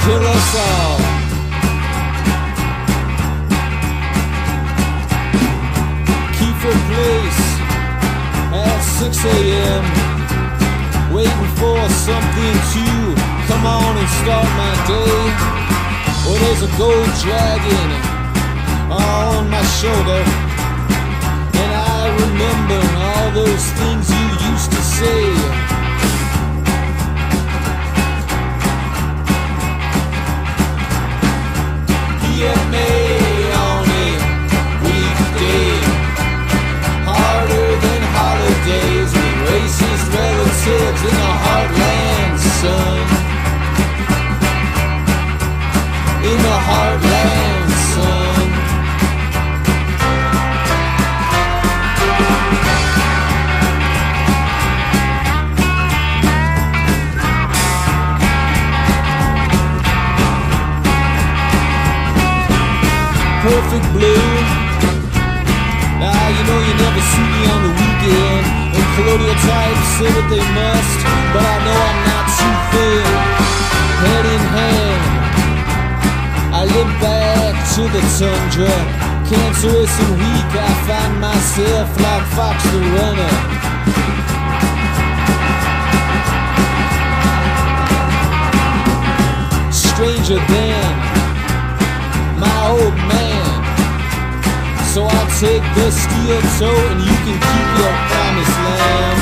Kill 0.05 0.25
us 0.27 0.49
all. 0.67 0.97
Kiefer 6.35 6.75
Place 6.89 7.43
at 8.51 8.81
6 8.99 9.25
a.m. 9.35 9.83
Waiting 11.15 11.49
for 11.59 11.79
something 12.07 12.55
to 12.75 12.85
come 13.47 13.65
on 13.65 13.95
and 13.95 14.09
start 14.21 14.49
my 14.59 14.73
day. 14.91 15.23
Well, 16.25 16.37
there's 16.43 16.63
a 16.67 16.71
gold 16.77 17.11
dragon 17.23 17.89
on 18.91 19.49
my 19.49 19.63
shoulder. 19.79 20.23
And 21.61 21.71
I 21.95 22.03
remember 22.23 22.79
all 23.07 23.31
those 23.39 23.65
things 23.79 24.03
you 24.11 24.25
used 24.51 24.71
to 24.71 24.81
say. 24.97 25.62
Relatives 40.13 41.01
in 41.03 41.15
the 41.21 41.33
heartland, 41.45 42.39
son. 42.59 42.99
In 46.29 46.37
the 46.47 46.57
heartland, 46.67 47.42
perfect 63.53 63.85
blue. 63.93 64.29
Now 66.01 66.09
ah, 66.09 66.27
you 66.35 66.43
know 66.49 66.59
you 66.67 66.73
never 66.73 67.03
see 67.13 67.27
me 67.33 67.41
on 67.53 67.59
the 67.69 67.73
weekend. 67.77 68.45
And 68.73 68.87
colonial 68.97 69.37
types 69.45 69.87
say 69.97 70.09
what 70.09 70.27
they 70.33 70.45
must, 70.57 70.99
but 71.33 71.43
I 71.53 71.57
know 71.61 71.77
I'm 71.89 72.01
not 72.09 72.25
too 72.33 72.55
thin. 72.73 73.05
Head 74.01 74.25
in 74.35 74.43
hand, 74.57 75.01
I 76.49 76.61
limp 76.65 76.93
back 76.97 77.53
to 77.77 77.81
the 77.93 78.01
tundra. 78.17 78.73
Cancerous 79.29 79.93
and 80.01 80.13
weak, 80.17 80.51
I 80.57 80.73
find 80.89 81.13
myself 81.21 81.89
like 82.05 82.25
Fox 82.33 82.57
the 82.73 82.81
Runner. 82.97 83.33
Stranger 89.71 90.41
than 90.51 90.89
my 92.41 92.57
old 92.67 92.97
man. 93.09 93.32
So 94.93 95.01
I'll 95.05 95.39
take 95.39 95.63
the 95.73 95.89
steel 95.89 96.39
toe 96.59 96.81
and 96.91 97.01
you 97.01 97.15
can 97.25 97.37
keep 97.41 97.69
your 97.81 97.93
promised 98.13 98.57
land. 98.61 99.19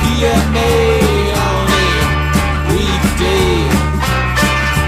PMA 0.00 0.72
on 1.44 1.66
a 1.76 1.92
weekday. 2.72 3.68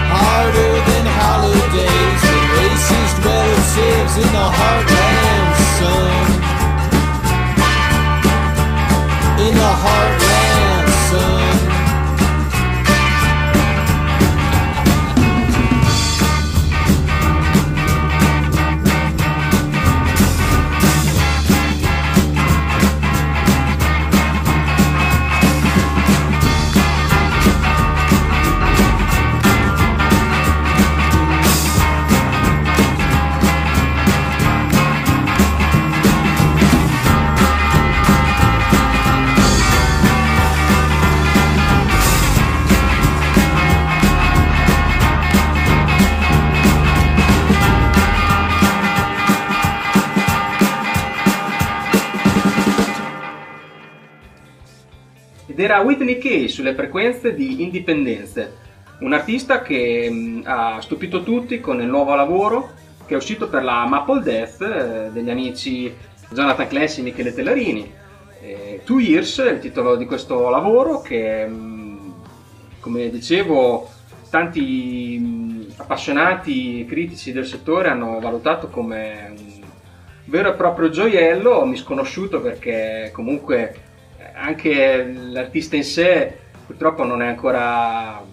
Harder 0.09 0.75
than 0.89 1.05
holidays 1.21 2.23
with 2.33 2.49
racist 2.57 3.17
relatives 3.29 4.15
in 4.17 4.29
the 4.33 4.49
heartland, 4.57 5.53
son. 5.77 6.29
In 9.47 9.53
the 9.55 9.73
heartland, 9.85 10.22
Ed 55.47 55.59
era 55.59 55.81
Whitney 55.81 56.19
Kay 56.19 56.49
sulle 56.49 56.75
frequenze 56.75 57.35
di 57.35 57.63
Indipendenze, 57.63 58.61
un 59.01 59.13
artista 59.13 59.63
che 59.63 60.09
mh, 60.09 60.43
ha 60.45 60.81
stupito 60.81 61.23
tutti 61.23 61.61
con 61.61 61.81
il 61.81 61.89
nuovo 61.89 62.15
lavoro 62.15 62.71
che 63.07 63.15
è 63.15 63.17
uscito 63.17 63.49
per 63.49 63.65
la 63.65 63.85
Maple 63.87 64.23
Death 64.23 64.61
eh, 64.63 65.11
degli 65.13 65.29
amici 65.29 65.93
Jonathan 66.31 66.69
Clancy 66.69 67.01
e 67.01 67.03
Michele 67.03 67.35
Tellarini. 67.35 67.93
Eh, 68.41 68.81
Two 68.85 69.01
Years 69.01 69.41
è 69.41 69.51
il 69.51 69.59
titolo 69.59 69.97
di 69.97 70.07
questo 70.07 70.49
lavoro 70.49 71.01
che, 71.01 71.45
mh, 71.47 72.15
come 72.81 73.11
dicevo, 73.11 73.89
tanti 74.31 75.19
mh, 75.19 75.73
appassionati 75.77 76.87
critici 76.89 77.33
del 77.33 77.47
settore 77.47 77.89
hanno 77.89 78.19
valutato 78.21 78.69
come 78.69 79.35
un 79.37 79.63
vero 80.25 80.51
e 80.51 80.57
proprio 80.57 80.89
gioiello, 80.89 81.65
misconosciuto 81.67 82.41
perché 82.41 83.11
comunque 83.13 83.91
anche 84.35 85.05
l'artista 85.05 85.77
in 85.77 85.85
sé 85.85 86.39
purtroppo 86.67 87.05
non 87.05 87.23
è 87.23 87.27
ancora 87.27 88.25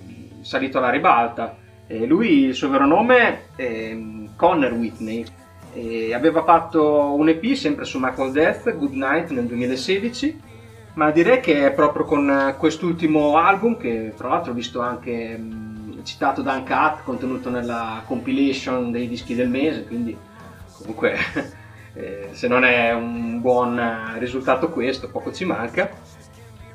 salito 0.42 0.78
alla 0.78 0.90
ribalta. 0.90 1.58
E 1.88 2.06
lui, 2.06 2.46
il 2.46 2.54
suo 2.54 2.70
vero 2.70 2.86
nome 2.86 3.48
è 3.56 3.98
Connor 4.36 4.74
Whitney, 4.74 5.26
e 5.74 6.14
aveva 6.14 6.44
fatto 6.44 7.14
un 7.16 7.30
EP 7.30 7.54
sempre 7.54 7.86
su 7.86 8.00
Michael 8.00 8.32
Death, 8.32 8.76
Good 8.76 8.94
Night, 8.94 9.30
nel 9.30 9.46
2016, 9.46 10.42
ma 10.94 11.12
direi 11.12 11.40
che 11.40 11.66
è 11.66 11.72
proprio 11.72 12.06
con 12.06 12.56
quest'ultimo 12.58 13.38
album, 13.38 13.78
che 13.78 14.14
tra 14.16 14.30
l'altro 14.30 14.52
ho 14.52 14.56
visto 14.56 14.82
anche 14.82 15.38
mh, 15.38 16.04
citato 16.04 16.42
da 16.42 16.54
Uncut, 16.54 17.04
contenuto 17.04 17.50
nella 17.50 18.02
compilation 18.06 18.92
dei 18.92 19.08
dischi 19.08 19.36
del 19.36 19.50
mese, 19.50 19.86
quindi 19.86 20.18
comunque 20.78 21.18
eh, 22.00 22.30
se 22.32 22.48
non 22.48 22.64
è 22.64 22.94
un 22.94 23.42
buon 23.42 24.16
risultato 24.18 24.70
questo, 24.70 25.10
poco 25.10 25.34
ci 25.34 25.44
manca. 25.44 25.90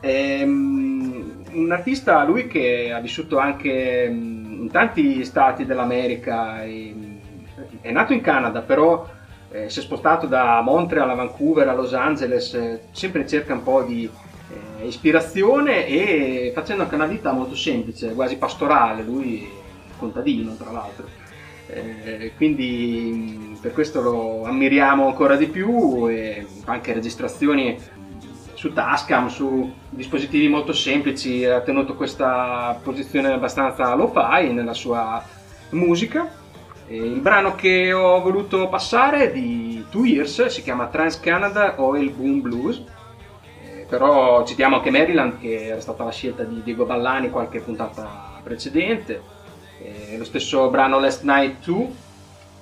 Ehm, 0.01 1.45
un 1.53 1.73
artista, 1.73 2.25
lui 2.25 2.47
che 2.47 2.93
ha 2.93 3.01
vissuto 3.01 3.39
anche 3.39 4.09
mm, 4.11 4.63
in 4.63 4.71
tanti 4.71 5.25
stati 5.25 5.65
dell'America, 5.65 6.63
e, 6.63 6.95
è 7.81 7.91
nato 7.91 8.13
in 8.13 8.21
Canada, 8.21 8.61
però 8.61 9.09
eh, 9.51 9.71
si 9.71 9.79
è 9.79 9.83
spostato 9.83 10.27
da 10.27 10.61
Montreal 10.61 11.09
a 11.09 11.15
Vancouver, 11.15 11.69
a 11.69 11.75
Los 11.75 11.95
Angeles, 11.95 12.53
eh, 12.55 12.81
sempre 12.91 13.23
in 13.23 13.29
cerca 13.29 13.55
un 13.55 13.63
po' 13.63 13.83
di 13.83 14.05
eh, 14.09 14.87
ispirazione 14.87 15.87
e 15.87 16.53
facendo 16.55 16.83
anche 16.83 16.97
una 16.97 17.07
vita 17.07 17.33
molto 17.33 17.55
semplice, 17.55 18.13
quasi 18.13 18.37
pastorale, 18.37 19.03
lui 19.03 19.43
è 19.43 19.99
contadino 19.99 20.55
tra 20.57 20.71
l'altro. 20.71 21.24
Eh, 21.67 22.33
quindi 22.37 23.55
mh, 23.55 23.59
per 23.61 23.73
questo 23.73 24.03
lo 24.03 24.45
ammiriamo 24.45 25.07
ancora 25.07 25.37
di 25.37 25.47
più 25.47 26.09
e 26.09 26.47
anche 26.67 26.93
registrazioni 26.93 27.79
su 28.53 28.73
Tascam, 28.73 29.29
su 29.29 29.73
dispositivi 29.89 30.49
molto 30.49 30.73
semplici, 30.73 31.45
ha 31.45 31.61
tenuto 31.61 31.95
questa 31.95 32.79
posizione 32.83 33.33
abbastanza 33.33 33.95
lo-fi 33.95 34.53
nella 34.53 34.75
sua 34.75 35.23
musica. 35.71 36.43
E 36.87 36.97
il 36.97 37.21
brano 37.21 37.55
che 37.55 37.93
ho 37.95 38.21
voluto 38.21 38.69
passare 38.69 39.33
di 39.33 39.85
Two 39.91 40.05
Years 40.05 40.47
si 40.47 40.63
chiama 40.63 40.89
Trans 40.89 41.19
Canada 41.19 41.81
Oil 41.81 42.11
Boom 42.11 42.43
Blues, 42.43 42.83
Eh, 43.65 43.87
però 43.89 44.45
citiamo 44.45 44.77
anche 44.77 44.91
Maryland 44.91 45.39
che 45.39 45.69
era 45.69 45.81
stata 45.81 46.05
la 46.05 46.11
scelta 46.11 46.43
di 46.43 46.63
Diego 46.63 46.85
Ballani 46.85 47.31
qualche 47.31 47.61
puntata 47.61 48.39
precedente, 48.43 49.23
Lo 50.17 50.25
stesso 50.25 50.69
brano 50.71 50.99
Last 50.99 51.23
Night 51.25 51.65
2 51.65 51.89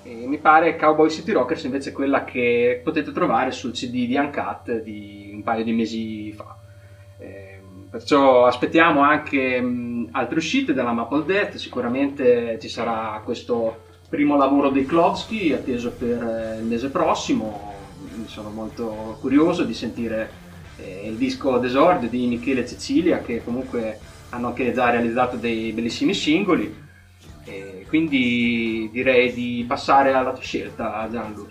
E 0.04 0.26
mi 0.26 0.38
pare 0.38 0.76
Cowboy 0.76 1.10
City 1.10 1.32
Rockers 1.32 1.64
invece 1.64 1.90
è 1.90 1.92
quella 1.92 2.24
che 2.24 2.80
potete 2.82 3.12
trovare 3.12 3.52
sul 3.52 3.72
CD 3.72 4.06
di 4.06 4.16
Uncut 4.16 4.82
di 4.82 5.30
un 5.32 5.42
paio 5.42 5.62
di 5.62 5.72
mesi 5.72 6.32
fa. 6.32 6.56
Eh, 7.18 7.60
perciò 7.88 8.46
aspettiamo 8.46 9.00
anche 9.02 9.60
mh, 9.60 10.08
altre 10.12 10.38
uscite 10.38 10.72
della 10.72 10.92
Maple 10.92 11.24
Death, 11.24 11.54
sicuramente 11.56 12.58
ci 12.60 12.68
sarà 12.68 13.20
questo 13.24 13.90
primo 14.08 14.36
lavoro 14.36 14.70
dei 14.70 14.84
Klovsky 14.84 15.52
atteso 15.52 15.92
per 15.92 16.22
eh, 16.22 16.58
il 16.58 16.66
mese 16.66 16.88
prossimo, 16.88 17.72
sono 18.26 18.50
molto 18.50 19.16
curioso 19.20 19.62
di 19.62 19.72
sentire 19.72 20.30
eh, 20.78 21.06
il 21.06 21.14
disco 21.14 21.58
d'esordio 21.58 22.08
di 22.08 22.26
Michele 22.26 22.66
Cecilia 22.66 23.20
che 23.20 23.42
comunque 23.44 23.98
hanno 24.30 24.48
anche 24.48 24.72
già 24.72 24.90
realizzato 24.90 25.36
dei 25.36 25.72
bellissimi 25.72 26.12
singoli 26.12 26.81
e 27.44 27.85
quindi 27.88 28.88
direi 28.92 29.33
di 29.33 29.64
passare 29.66 30.12
alla 30.12 30.33
tua 30.33 30.42
scelta 30.42 31.09
Gianlu. 31.11 31.48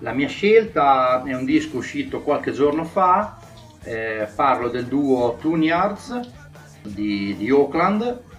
La 0.00 0.12
mia 0.12 0.28
scelta 0.28 1.22
è 1.24 1.34
un 1.34 1.44
disco 1.44 1.76
uscito 1.76 2.22
qualche 2.22 2.52
giorno 2.52 2.84
fa, 2.84 3.38
eh, 3.84 4.28
parlo 4.34 4.68
del 4.68 4.86
duo 4.86 5.36
Tune 5.40 5.64
Yards 5.66 6.20
di, 6.82 7.36
di 7.36 7.50
Oakland, 7.50 8.30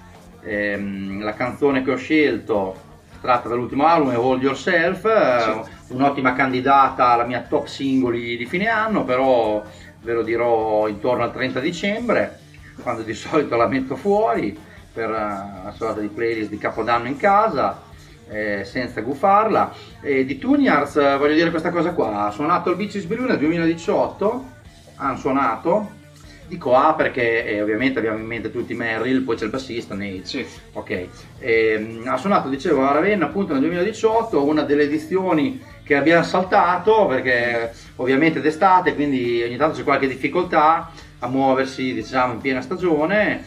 Ehm, 0.46 1.24
la 1.24 1.34
canzone 1.34 1.84
che 1.84 1.92
ho 1.92 1.96
scelto 1.96 2.92
tratta 3.22 3.48
dall'ultimo 3.48 3.86
album 3.86 4.12
è 4.12 4.18
Hold 4.18 4.42
Yourself, 4.42 5.06
eh, 5.06 5.62
un'ottima 5.94 6.34
candidata 6.34 7.08
alla 7.08 7.24
mia 7.24 7.46
top 7.48 7.68
singoli 7.68 8.36
di 8.36 8.46
fine 8.46 8.68
anno, 8.68 9.06
però 9.06 9.64
ve 10.02 10.14
lo 10.14 10.22
dirò 10.22 10.90
intorno 10.90 11.24
al 11.24 11.32
30 11.32 11.62
dicembre, 11.62 12.40
quando 12.82 13.04
di 13.04 13.14
solito 13.14 13.56
la 13.56 13.68
metto 13.68 13.96
fuori 13.96 14.58
per 14.94 15.10
eh, 15.10 15.62
una 15.62 15.74
sorta 15.76 16.00
di 16.00 16.08
playlist 16.08 16.50
di 16.50 16.58
Capodanno 16.58 17.08
in 17.08 17.18
casa, 17.18 17.82
eh, 18.30 18.64
senza 18.64 19.02
gufarla. 19.02 19.74
E 20.02 20.24
di 20.26 20.38
Tuniards 20.38 20.96
eh, 20.98 21.18
voglio 21.18 21.34
dire 21.34 21.50
questa 21.50 21.72
cosa 21.72 21.92
qua, 21.92 22.26
ha 22.26 22.32
suonato 22.32 22.70
il 22.70 22.76
Beaches 22.78 23.06
Blue 23.06 23.28
nel 23.28 23.40
2018, 23.40 24.52
hanno 24.96 25.18
suonato, 25.18 26.02
dico 26.48 26.76
A 26.76 26.94
perché 26.94 27.46
eh, 27.46 27.62
ovviamente 27.62 28.00
abbiamo 28.00 28.20
in 28.20 28.26
mente 28.26 28.52
tutti 28.52 28.74
Merrill, 28.76 29.24
poi 29.24 29.36
c'è 29.36 29.46
il 29.46 29.50
bassista 29.50 29.96
Nate. 29.96 30.26
Sì. 30.26 30.46
Ok, 30.74 31.08
Ehm, 31.40 32.04
ha 32.06 32.16
suonato, 32.18 32.48
dicevo, 32.48 32.88
a 32.88 32.94
Ravenna 32.94 33.26
appunto 33.26 33.52
nel 33.54 33.62
2018, 33.64 34.46
una 34.46 34.62
delle 34.62 34.84
edizioni 34.84 35.62
che 35.84 35.96
abbiamo 35.96 36.24
saltato 36.24 37.06
perché 37.08 37.74
ovviamente 37.98 38.40
d'estate, 38.40 38.96
quindi 38.96 39.44
ogni 39.44 39.58
tanto 39.58 39.76
c'è 39.78 39.84
qualche 39.84 40.08
difficoltà 40.08 40.90
a 41.20 41.28
muoversi 41.28 41.94
diciamo 41.94 42.34
in 42.34 42.40
piena 42.40 42.62
stagione. 42.62 43.44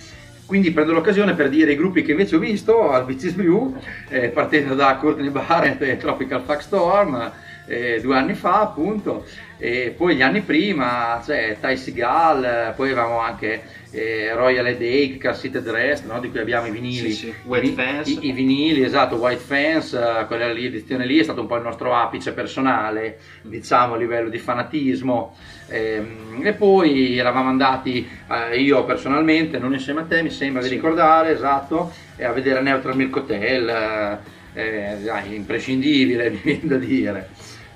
Quindi 0.47 0.71
prendo 0.71 0.93
l'occasione 0.93 1.35
per 1.35 1.49
dire 1.49 1.73
i 1.73 1.77
gruppi 1.77 2.03
che 2.03 2.13
invece 2.13 2.37
ho 2.37 2.39
visto 2.39 2.91
al 2.91 3.05
Beaches 3.05 3.33
Blue, 3.33 3.73
eh, 4.09 4.29
partendo 4.29 4.77
da 4.77 4.95
Courtney 4.97 5.29
Barrett 5.29 5.83
e 5.83 5.97
Tropical 5.97 6.43
Fuck 6.43 6.63
Storm, 6.63 7.33
eh, 7.67 7.99
due 8.01 8.17
anni 8.17 8.35
fa 8.35 8.61
appunto, 8.61 9.27
e 9.59 9.95
poi 9.97 10.17
gli 10.17 10.23
anni 10.23 10.43
prima, 10.43 11.21
cioè 11.25 11.57
Ty 11.61 11.77
Seagal, 11.77 12.75
poi 12.77 12.91
avevamo 12.91 13.19
anche 13.21 13.63
eh, 13.91 14.33
Royal 14.35 14.67
Headache, 14.67 15.17
Car 15.19 15.37
Seated 15.37 15.67
Rest, 15.69 16.05
no? 16.07 16.21
di 16.21 16.31
cui 16.31 16.41
abbiamo 16.41 16.67
i 16.67 16.71
vinili. 16.71 17.11
Sì, 17.11 17.27
sì. 17.27 17.35
White 17.45 17.67
I, 17.67 17.71
Fence. 17.73 18.11
I, 18.11 18.27
i 18.29 18.33
vinili, 18.33 18.83
esatto, 18.83 19.17
White 19.17 19.41
Fence, 19.43 19.99
eh, 19.99 20.27
quella 20.27 20.53
lì, 20.53 20.67
edizione 20.67 21.07
lì 21.07 21.19
è 21.19 21.23
stato 21.23 21.41
un 21.41 21.47
po' 21.47 21.57
il 21.57 21.63
nostro 21.63 21.95
apice 21.95 22.33
personale, 22.33 23.19
diciamo 23.43 23.95
a 23.95 23.97
livello 23.97 24.29
di 24.29 24.39
fanatismo. 24.39 25.35
Ehm, 25.69 26.41
e 26.45 26.53
poi 26.53 27.19
eravamo 27.19 27.49
andati, 27.49 28.07
eh, 28.31 28.61
io 28.61 28.85
personalmente, 28.85 29.59
non 29.59 29.73
insieme 29.73 30.03
a 30.03 30.05
te, 30.05 30.23
mi 30.23 30.31
sembra 30.31 30.61
di 30.63 30.69
Sì. 30.69 30.75
ricordare, 30.75 31.33
esatto, 31.33 31.93
e 32.17 32.25
a 32.25 32.33
vedere 32.33 32.61
Neutral 32.61 32.97
Milk 32.97 33.17
Hotel, 33.17 34.21
eh, 34.55 35.01
eh, 35.03 35.35
imprescindibile, 35.35 36.29
mi 36.31 36.41
viene 36.43 36.61
da 36.65 36.77
dire. 36.77 37.29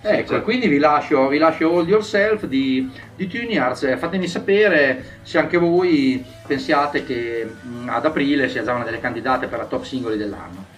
Ecco, 0.02 0.28
certo. 0.28 0.42
quindi 0.44 0.66
vi 0.66 0.78
lascio, 0.78 1.28
vi 1.28 1.36
lascio 1.36 1.70
Hold 1.70 1.88
Yourself 1.88 2.46
di, 2.46 2.90
di 3.14 3.26
Tune 3.26 3.44
Yards. 3.52 3.82
Eh, 3.82 3.96
Fatemi 3.98 4.26
sapere 4.28 5.18
se 5.22 5.38
anche 5.38 5.58
voi 5.58 6.24
pensiate 6.46 7.04
che 7.04 7.46
mh, 7.60 7.88
ad 7.88 8.06
aprile 8.06 8.48
sia 8.48 8.62
già 8.62 8.72
una 8.72 8.84
delle 8.84 9.00
candidate 9.00 9.46
per 9.46 9.58
la 9.58 9.66
top 9.66 9.84
singoli 9.84 10.16
dell'anno. 10.16 10.69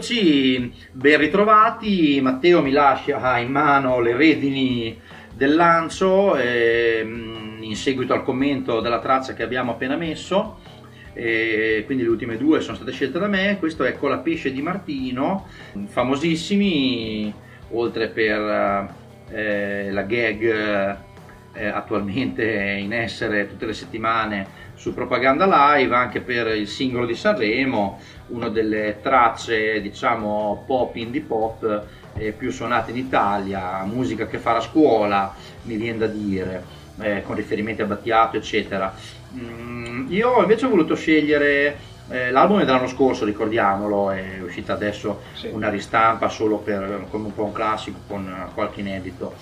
Eccoci, 0.00 0.72
ben 0.92 1.18
ritrovati. 1.18 2.22
Matteo 2.22 2.62
mi 2.62 2.70
lascia 2.70 3.36
in 3.36 3.50
mano 3.50 4.00
le 4.00 4.16
redini 4.16 4.98
del 5.34 5.54
lancio 5.54 6.36
ehm, 6.36 7.58
in 7.60 7.76
seguito 7.76 8.14
al 8.14 8.22
commento 8.22 8.80
della 8.80 8.98
traccia 8.98 9.34
che 9.34 9.42
abbiamo 9.42 9.72
appena 9.72 9.96
messo. 9.96 10.58
E 11.12 11.82
quindi 11.84 12.04
le 12.04 12.08
ultime 12.08 12.38
due 12.38 12.62
sono 12.62 12.76
state 12.76 12.92
scelte 12.92 13.18
da 13.18 13.26
me. 13.26 13.58
Questo 13.58 13.84
è 13.84 13.92
Colapesce 13.92 14.50
di 14.50 14.62
Martino, 14.62 15.46
famosissimi 15.84 17.30
oltre 17.72 18.08
per 18.08 18.94
eh, 19.28 19.90
la 19.90 20.02
gag 20.04 20.96
eh, 21.52 21.66
attualmente 21.66 22.78
in 22.80 22.94
essere 22.94 23.46
tutte 23.48 23.66
le 23.66 23.74
settimane 23.74 24.68
su 24.80 24.94
Propaganda 24.94 25.44
Live, 25.76 25.94
anche 25.94 26.22
per 26.22 26.46
il 26.56 26.66
singolo 26.66 27.04
di 27.04 27.14
Sanremo, 27.14 27.98
una 28.30 28.48
delle 28.48 28.98
tracce 29.02 29.80
diciamo 29.80 30.64
pop 30.66 30.94
indie 30.96 31.20
pop 31.20 31.84
eh, 32.14 32.32
più 32.32 32.50
suonate 32.50 32.90
in 32.90 32.96
Italia, 32.96 33.82
musica 33.84 34.26
che 34.26 34.38
fa 34.38 34.56
a 34.56 34.60
scuola, 34.60 35.34
mi 35.62 35.76
viene 35.76 35.98
da 35.98 36.06
dire, 36.06 36.64
eh, 37.00 37.22
con 37.22 37.36
riferimenti 37.36 37.82
a 37.82 37.86
Battiato 37.86 38.36
eccetera. 38.36 38.92
Mm, 39.34 40.10
io 40.10 40.40
invece 40.40 40.66
ho 40.66 40.70
voluto 40.70 40.94
scegliere 40.94 41.88
eh, 42.10 42.32
l'album 42.32 42.60
è 42.60 42.64
dell'anno 42.64 42.88
scorso, 42.88 43.24
ricordiamolo, 43.24 44.10
è 44.10 44.40
uscita 44.42 44.72
adesso 44.72 45.20
Sì. 45.34 45.48
una 45.52 45.68
ristampa 45.68 46.28
solo 46.28 46.56
per, 46.56 47.06
come 47.08 47.26
un 47.26 47.34
po' 47.34 47.44
un 47.44 47.52
classico 47.52 47.98
con 48.08 48.26
eh, 48.26 48.52
qualche 48.52 48.80
inedito. 48.80 49.32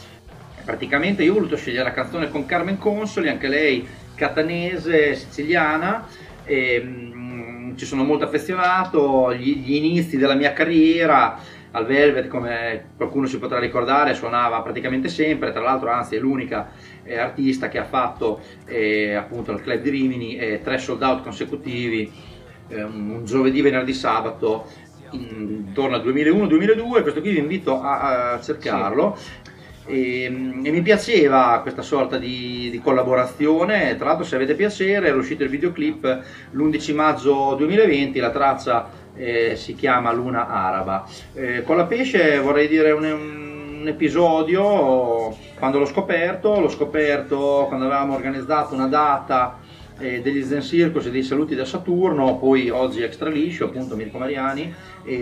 Praticamente 0.64 1.22
io 1.22 1.30
ho 1.30 1.34
voluto 1.34 1.56
scegliere 1.56 1.84
la 1.84 1.92
canzone 1.92 2.28
con 2.28 2.44
Carmen 2.44 2.76
Consoli, 2.76 3.28
anche 3.30 3.48
lei 3.48 3.88
catanese, 4.14 5.14
siciliana, 5.14 6.06
e, 6.44 6.82
mm, 6.84 7.07
ci 7.78 7.86
sono 7.86 8.04
molto 8.04 8.24
affezionato, 8.24 9.32
gli, 9.34 9.58
gli 9.58 9.74
inizi 9.76 10.16
della 10.18 10.34
mia 10.34 10.52
carriera 10.52 11.38
al 11.70 11.86
Velvet, 11.86 12.26
come 12.28 12.90
qualcuno 12.96 13.26
si 13.26 13.38
potrà 13.38 13.58
ricordare, 13.58 14.14
suonava 14.14 14.60
praticamente 14.62 15.08
sempre, 15.08 15.52
tra 15.52 15.60
l'altro 15.60 15.90
anzi 15.90 16.16
è 16.16 16.18
l'unica 16.18 16.70
eh, 17.04 17.16
artista 17.16 17.68
che 17.68 17.78
ha 17.78 17.84
fatto 17.84 18.40
eh, 18.66 19.14
appunto 19.14 19.52
al 19.52 19.62
club 19.62 19.80
di 19.80 19.90
Rimini 19.90 20.36
eh, 20.36 20.60
tre 20.62 20.78
sold 20.78 21.02
out 21.02 21.22
consecutivi, 21.22 22.10
eh, 22.68 22.82
un 22.82 23.24
giovedì, 23.24 23.60
venerdì, 23.60 23.92
sabato, 23.92 24.66
intorno 25.10 25.96
al 25.96 26.04
2001-2002, 26.04 27.02
questo 27.02 27.20
qui 27.20 27.30
vi 27.30 27.38
invito 27.38 27.80
a, 27.80 28.32
a 28.32 28.40
cercarlo. 28.40 29.16
E, 29.88 30.24
e 30.24 30.30
mi 30.30 30.82
piaceva 30.82 31.60
questa 31.62 31.80
sorta 31.80 32.18
di, 32.18 32.68
di 32.70 32.78
collaborazione, 32.78 33.96
tra 33.96 34.08
l'altro 34.08 34.24
se 34.24 34.36
avete 34.36 34.54
piacere 34.54 35.08
era 35.08 35.16
uscito 35.16 35.42
il 35.42 35.48
videoclip 35.48 36.22
l'11 36.50 36.94
maggio 36.94 37.54
2020, 37.54 38.18
la 38.18 38.30
traccia 38.30 38.90
eh, 39.16 39.56
si 39.56 39.74
chiama 39.74 40.12
Luna 40.12 40.46
Araba. 40.46 41.06
Eh, 41.32 41.62
con 41.62 41.78
la 41.78 41.86
pesce 41.86 42.38
vorrei 42.38 42.68
dire 42.68 42.90
un, 42.90 43.04
un 43.80 43.88
episodio, 43.88 45.34
quando 45.58 45.78
l'ho 45.78 45.86
scoperto, 45.86 46.60
l'ho 46.60 46.68
scoperto 46.68 47.64
quando 47.68 47.86
avevamo 47.86 48.14
organizzato 48.14 48.74
una 48.74 48.88
data 48.88 49.58
eh, 49.98 50.20
degli 50.20 50.42
Zen 50.44 50.60
Circus 50.60 51.06
e 51.06 51.10
dei 51.10 51.22
saluti 51.22 51.54
da 51.54 51.64
Saturno, 51.64 52.36
poi 52.36 52.68
oggi 52.68 53.02
Extra 53.02 53.30
Liscio, 53.30 53.64
appunto 53.64 53.96
Mirko 53.96 54.18
Mariani, 54.18 54.74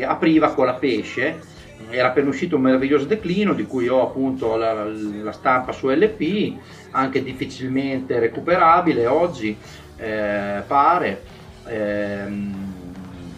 apriva 0.04 0.52
con 0.52 0.66
la 0.66 0.74
pesce 0.74 1.54
era 1.90 2.08
appena 2.08 2.28
uscito 2.28 2.56
un 2.56 2.62
meraviglioso 2.62 3.04
declino 3.04 3.52
di 3.52 3.66
cui 3.66 3.88
ho 3.88 4.02
appunto 4.02 4.56
la, 4.56 4.84
la 4.84 5.32
stampa 5.32 5.72
su 5.72 5.88
LP, 5.88 6.54
anche 6.90 7.22
difficilmente 7.22 8.18
recuperabile 8.18 9.06
oggi, 9.06 9.56
eh, 9.96 10.62
pare. 10.66 11.22
Ehm, 11.66 12.74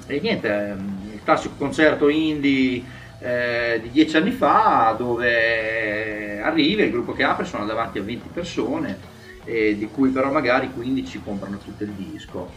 e 0.06 0.20
niente, 0.20 0.48
ehm, 0.48 1.10
il 1.12 1.20
classico 1.22 1.54
concerto 1.58 2.08
indie 2.08 2.82
eh, 3.20 3.80
di 3.82 3.90
dieci 3.90 4.16
anni 4.16 4.30
fa 4.30 4.94
dove 4.96 6.40
arriva 6.40 6.82
il 6.82 6.90
gruppo 6.90 7.12
che 7.12 7.24
apre 7.24 7.44
sono 7.44 7.66
davanti 7.66 7.98
a 7.98 8.02
20 8.02 8.28
persone 8.32 9.16
e 9.44 9.76
di 9.76 9.86
cui 9.86 10.10
però 10.10 10.30
magari 10.30 10.70
15 10.72 11.22
comprano 11.22 11.58
tutto 11.58 11.82
il 11.82 11.90
disco. 11.90 12.50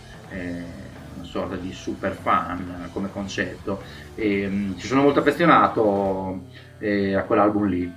Eh, 1.32 1.40
sorta 1.40 1.56
di 1.56 1.72
super 1.72 2.14
fan 2.14 2.90
come 2.92 3.10
concetto 3.10 3.82
e, 4.16 4.48
mm, 4.48 4.78
ci 4.78 4.86
sono 4.86 5.02
molto 5.02 5.20
affezionato 5.20 6.42
eh, 6.80 7.16
a 7.16 7.24
quell'album 7.24 7.66
lì 7.66 7.92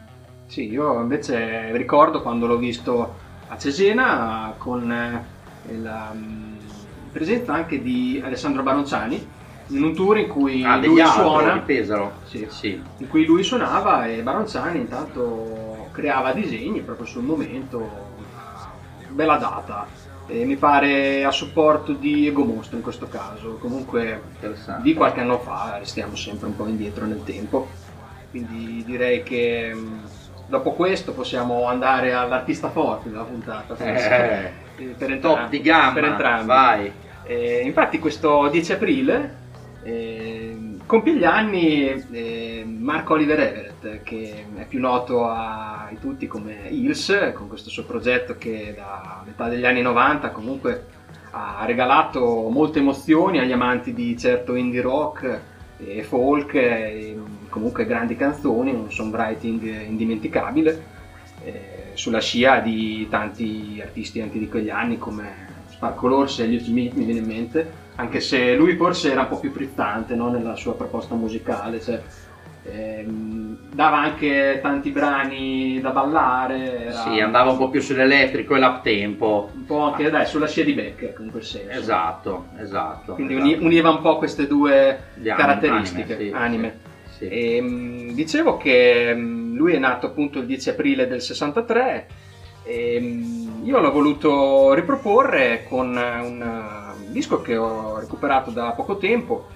Sì, 0.46 0.70
io 0.70 1.00
invece 1.00 1.76
ricordo 1.76 2.22
quando 2.22 2.46
l'ho 2.46 2.56
visto 2.56 3.14
a 3.48 3.58
Cesena 3.58 4.54
con 4.56 4.90
eh, 4.90 5.24
la 5.82 6.12
mm, 6.14 6.56
presenza 7.10 7.52
anche 7.54 7.82
di 7.82 8.20
Alessandro 8.24 8.62
Baronciani 8.62 9.26
in 9.68 9.82
un 9.82 9.94
tour 9.94 10.18
in 10.18 10.28
cui 10.28 10.62
ah, 10.62 10.76
lui 10.76 11.00
altri, 11.00 11.20
suona 11.20 11.58
Pesaro 11.58 12.12
Sì. 12.26 12.46
sì. 12.50 12.80
in 12.98 13.08
cui 13.08 13.24
lui 13.24 13.42
suonava 13.42 14.06
e 14.06 14.22
Baronzani 14.22 14.78
intanto 14.78 15.88
creava 15.90 16.32
disegni 16.32 16.80
proprio 16.80 17.06
sul 17.06 17.22
momento, 17.22 17.88
bella 19.08 19.36
data. 19.38 19.86
E 20.26 20.44
mi 20.46 20.56
pare 20.56 21.22
a 21.24 21.30
supporto 21.30 21.92
di 21.92 22.26
Ego 22.26 22.44
Mostro 22.44 22.76
in 22.76 22.82
questo 22.82 23.06
caso, 23.08 23.58
comunque 23.60 24.22
di 24.80 24.94
qualche 24.94 25.20
anno 25.20 25.38
fa, 25.38 25.76
restiamo 25.78 26.16
sempre 26.16 26.46
un 26.46 26.56
po' 26.56 26.66
indietro 26.66 27.04
nel 27.04 27.22
tempo. 27.24 27.68
Quindi 28.30 28.82
direi 28.86 29.22
che 29.22 29.72
mh, 29.74 30.00
dopo 30.46 30.72
questo 30.72 31.12
possiamo 31.12 31.66
andare 31.66 32.14
all'artista 32.14 32.70
forte 32.70 33.10
della 33.10 33.22
puntata. 33.24 33.74
forse. 33.74 34.52
Eh, 34.76 34.84
per 34.96 35.10
entrambi. 35.12 35.20
top 35.20 35.48
di 35.50 35.60
gamma 35.60 35.92
Per 35.92 36.04
entrambi. 36.04 36.46
vai 36.46 36.92
Eh, 37.26 37.60
infatti 37.64 37.98
questo 37.98 38.48
10 38.48 38.72
aprile 38.72 39.34
eh, 39.82 40.56
compie 40.86 41.16
gli 41.16 41.24
anni 41.24 42.04
eh, 42.10 42.64
Marco 42.66 43.14
Oliver 43.14 43.40
Everett, 43.40 44.02
che 44.02 44.46
è 44.54 44.66
più 44.66 44.80
noto 44.80 45.26
a, 45.26 45.90
tutti 46.00 46.26
come 46.26 46.68
Hills, 46.68 47.32
con 47.34 47.48
questo 47.48 47.70
suo 47.70 47.84
progetto 47.84 48.36
che 48.36 48.74
da 48.76 49.22
metà 49.24 49.48
degli 49.48 49.64
anni 49.64 49.80
90 49.80 50.30
comunque 50.30 50.86
ha 51.30 51.64
regalato 51.66 52.48
molte 52.48 52.78
emozioni 52.78 53.38
agli 53.38 53.52
amanti 53.52 53.92
di 53.92 54.16
certo 54.16 54.54
indie 54.54 54.80
rock 54.80 55.40
e 55.78 56.02
folk, 56.02 56.54
e 56.54 57.18
comunque 57.48 57.86
grandi 57.86 58.16
canzoni, 58.16 58.72
un 58.72 58.90
songwriting 58.90 59.86
indimenticabile, 59.86 60.84
eh, 61.44 61.90
sulla 61.94 62.20
scia 62.20 62.60
di 62.60 63.06
tanti 63.08 63.80
artisti 63.82 64.20
anche 64.20 64.38
di 64.38 64.48
quegli 64.48 64.70
anni 64.70 64.98
come 64.98 65.52
Sparkle 65.68 66.14
Horse 66.14 66.42
e 66.42 66.44
Elliot 66.46 66.62
Smith 66.62 66.94
mi 66.94 67.04
viene 67.04 67.20
in 67.20 67.26
mente, 67.26 67.72
anche 67.96 68.20
se 68.20 68.54
lui 68.54 68.76
forse 68.76 69.10
era 69.12 69.22
un 69.22 69.28
po' 69.28 69.38
più 69.38 69.50
frizzante 69.52 70.14
no, 70.14 70.30
nella 70.30 70.56
sua 70.56 70.74
proposta 70.74 71.14
musicale, 71.14 71.80
cioè, 71.80 72.00
ehm, 72.64 73.56
dava 73.72 73.98
anche 73.98 74.58
tanti 74.62 74.90
brani 74.90 75.80
da 75.80 75.90
ballare, 75.90 76.86
era 76.86 77.02
Sì, 77.02 77.20
andava 77.20 77.50
un 77.50 77.56
po' 77.58 77.68
più 77.70 77.80
sull'elettrico 77.80 78.56
e 78.56 78.58
l'uptempo. 78.60 79.50
un 79.54 79.64
po' 79.64 79.80
anche 79.80 80.10
dai, 80.10 80.26
sulla 80.26 80.48
scia 80.48 80.64
di 80.64 80.72
Becker 80.72 81.14
in 81.20 81.30
quel 81.30 81.44
senso. 81.44 81.70
Esatto, 81.78 82.46
esatto. 82.58 83.14
Quindi 83.14 83.34
esatto. 83.34 83.48
uni- 83.48 83.64
univa 83.64 83.90
un 83.90 84.00
po' 84.00 84.16
queste 84.18 84.46
due 84.46 84.98
anime, 85.16 85.34
caratteristiche, 85.36 86.14
anime, 86.14 86.28
sì, 86.28 86.34
anime. 86.34 86.78
sì. 87.16 87.28
E, 87.28 87.60
mh, 87.60 88.14
dicevo 88.14 88.56
che 88.56 89.14
mh, 89.14 89.54
lui 89.54 89.72
è 89.74 89.78
nato 89.78 90.06
appunto 90.06 90.40
il 90.40 90.46
10 90.46 90.70
aprile 90.70 91.06
del 91.06 91.20
63 91.22 92.06
e 92.64 92.98
mh, 93.00 93.66
io 93.66 93.78
l'ho 93.80 93.92
voluto 93.92 94.72
riproporre 94.72 95.64
con 95.68 95.88
un 95.88 96.40
uh, 96.40 96.83
disco 97.14 97.40
che 97.40 97.56
ho 97.56 97.98
recuperato 97.98 98.50
da 98.50 98.72
poco 98.72 98.98
tempo 98.98 99.46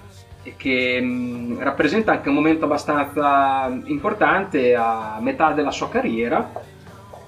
e 0.41 0.55
che 0.55 0.99
mh, 0.99 1.57
rappresenta 1.59 2.13
anche 2.13 2.29
un 2.29 2.35
momento 2.35 2.65
abbastanza 2.65 3.69
importante 3.85 4.73
a 4.75 5.19
metà 5.21 5.51
della 5.51 5.71
sua 5.71 5.89
carriera. 5.89 6.77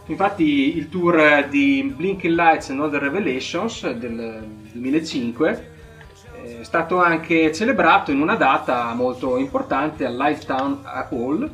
Infatti 0.07 0.77
il 0.77 0.89
tour 0.89 1.45
di 1.49 1.93
Blinking 1.95 2.33
Lights 2.33 2.69
and 2.69 2.79
Other 2.79 3.01
Revelations 3.01 3.91
del 3.91 4.43
2005 4.71 5.69
è 6.43 6.63
stato 6.63 6.99
anche 7.01 7.53
celebrato 7.53 8.11
in 8.11 8.19
una 8.19 8.35
data 8.35 8.93
molto 8.93 9.37
importante 9.37 10.05
al 10.05 10.15
Lifetown 10.15 10.79
Hall, 10.83 11.49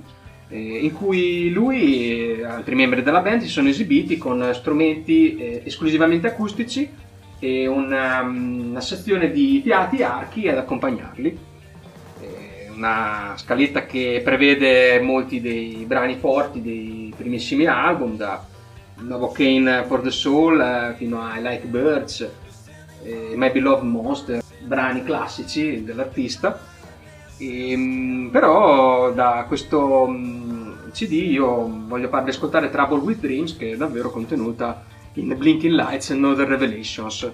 eh, 0.48 0.78
in 0.78 0.94
cui 0.94 1.50
lui 1.50 2.38
e 2.40 2.46
altri 2.46 2.76
membri 2.76 3.04
della 3.04 3.20
band 3.20 3.42
si 3.42 3.50
sono 3.50 3.68
esibiti 3.68 4.18
con 4.18 4.50
strumenti 4.54 5.36
eh, 5.36 5.62
esclusivamente 5.66 6.28
acustici 6.28 6.90
e 7.40 7.68
una, 7.68 8.22
una 8.22 8.82
sezione 8.82 9.32
di 9.32 9.62
fiati 9.64 9.98
e 9.98 10.04
archi 10.04 10.48
ad 10.48 10.58
accompagnarli. 10.58 11.56
Una 12.74 13.34
scaletta 13.38 13.86
che 13.88 14.22
prevede 14.24 15.00
molti 15.00 15.42
dei 15.42 15.84
brani 15.88 16.16
forti 16.18 16.62
dei 16.62 17.12
primissimi 17.18 17.66
album, 17.66 18.16
da 18.16 18.46
Novocaine 19.00 19.84
for 19.86 20.02
the 20.02 20.12
Soul 20.12 20.62
eh, 20.62 20.94
fino 20.96 21.20
a 21.20 21.38
I 21.38 21.42
Like 21.42 21.66
Birds, 21.66 22.30
My 23.34 23.52
Beloved 23.52 23.84
Monster, 23.84 24.44
brani 24.60 25.04
classici 25.04 25.84
dell'artista. 25.84 26.60
Ehm, 27.38 28.30
però 28.32 29.12
da 29.12 29.46
questo 29.48 30.08
mm, 30.08 30.90
CD 30.92 31.12
io 31.12 31.70
voglio 31.88 32.08
farvi 32.10 32.32
ascoltare 32.32 32.70
Trouble 32.70 33.00
with 33.00 33.20
Dreams 33.20 33.56
che 33.56 33.72
è 33.72 33.78
davvero 33.78 34.10
contenuta 34.10 34.84
in 35.18 35.36
Blinking 35.38 35.74
Lights 35.74 36.12
and 36.12 36.24
Other 36.24 36.48
Revelations. 36.48 37.30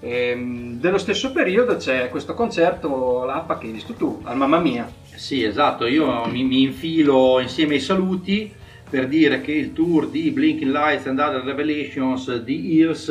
Ehm, 0.00 0.78
dello 0.78 0.98
stesso 0.98 1.32
periodo 1.32 1.76
c'è 1.76 2.08
questo 2.08 2.34
concerto 2.34 3.24
l'APA 3.24 3.58
che 3.58 3.66
hai 3.66 3.72
visto 3.72 3.94
tu, 3.94 4.20
al 4.24 4.36
Mamma 4.36 4.58
Mia. 4.58 4.90
Sì, 5.14 5.42
esatto, 5.42 5.86
io 5.86 6.26
mi, 6.26 6.44
mi 6.44 6.62
infilo 6.62 7.40
insieme 7.40 7.74
ai 7.74 7.80
saluti 7.80 8.52
per 8.88 9.06
dire 9.06 9.40
che 9.40 9.52
il 9.52 9.72
tour 9.72 10.08
di 10.08 10.30
Blinking 10.30 10.72
Lights 10.72 11.06
and 11.06 11.18
Other 11.18 11.42
Revelations 11.42 12.36
di 12.42 12.78
Ears 12.78 13.08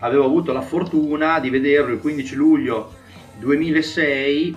avevo 0.00 0.24
avuto 0.24 0.52
la 0.52 0.62
fortuna 0.62 1.38
di 1.38 1.50
vederlo 1.50 1.92
il 1.92 2.00
15 2.00 2.34
luglio 2.34 2.92
2006 3.38 4.56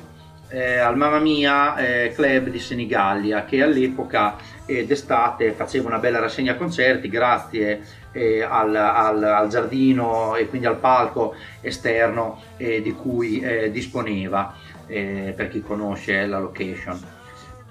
eh, 0.49 0.77
al 0.77 0.97
Mamma 0.97 1.19
Mia 1.19 1.75
eh, 1.75 2.11
Club 2.15 2.49
di 2.49 2.59
Senigallia 2.59 3.45
che 3.45 3.61
all'epoca 3.61 4.35
eh, 4.65 4.85
d'estate 4.85 5.51
faceva 5.51 5.87
una 5.89 5.99
bella 5.99 6.19
rassegna 6.19 6.55
concerti 6.55 7.07
grazie 7.07 7.81
al, 8.13 8.75
al- 8.75 9.23
al 9.23 9.47
giardino 9.49 10.35
e 10.35 10.47
quindi 10.47 10.67
al 10.67 10.77
palco 10.77 11.33
esterno 11.61 12.41
eh, 12.57 12.81
di 12.81 12.91
cui 12.93 13.39
eh, 13.39 13.71
disponeva 13.71 14.53
eh, 14.87 15.33
per 15.35 15.49
chi 15.49 15.61
conosce 15.61 16.25
la 16.25 16.39
location. 16.39 16.99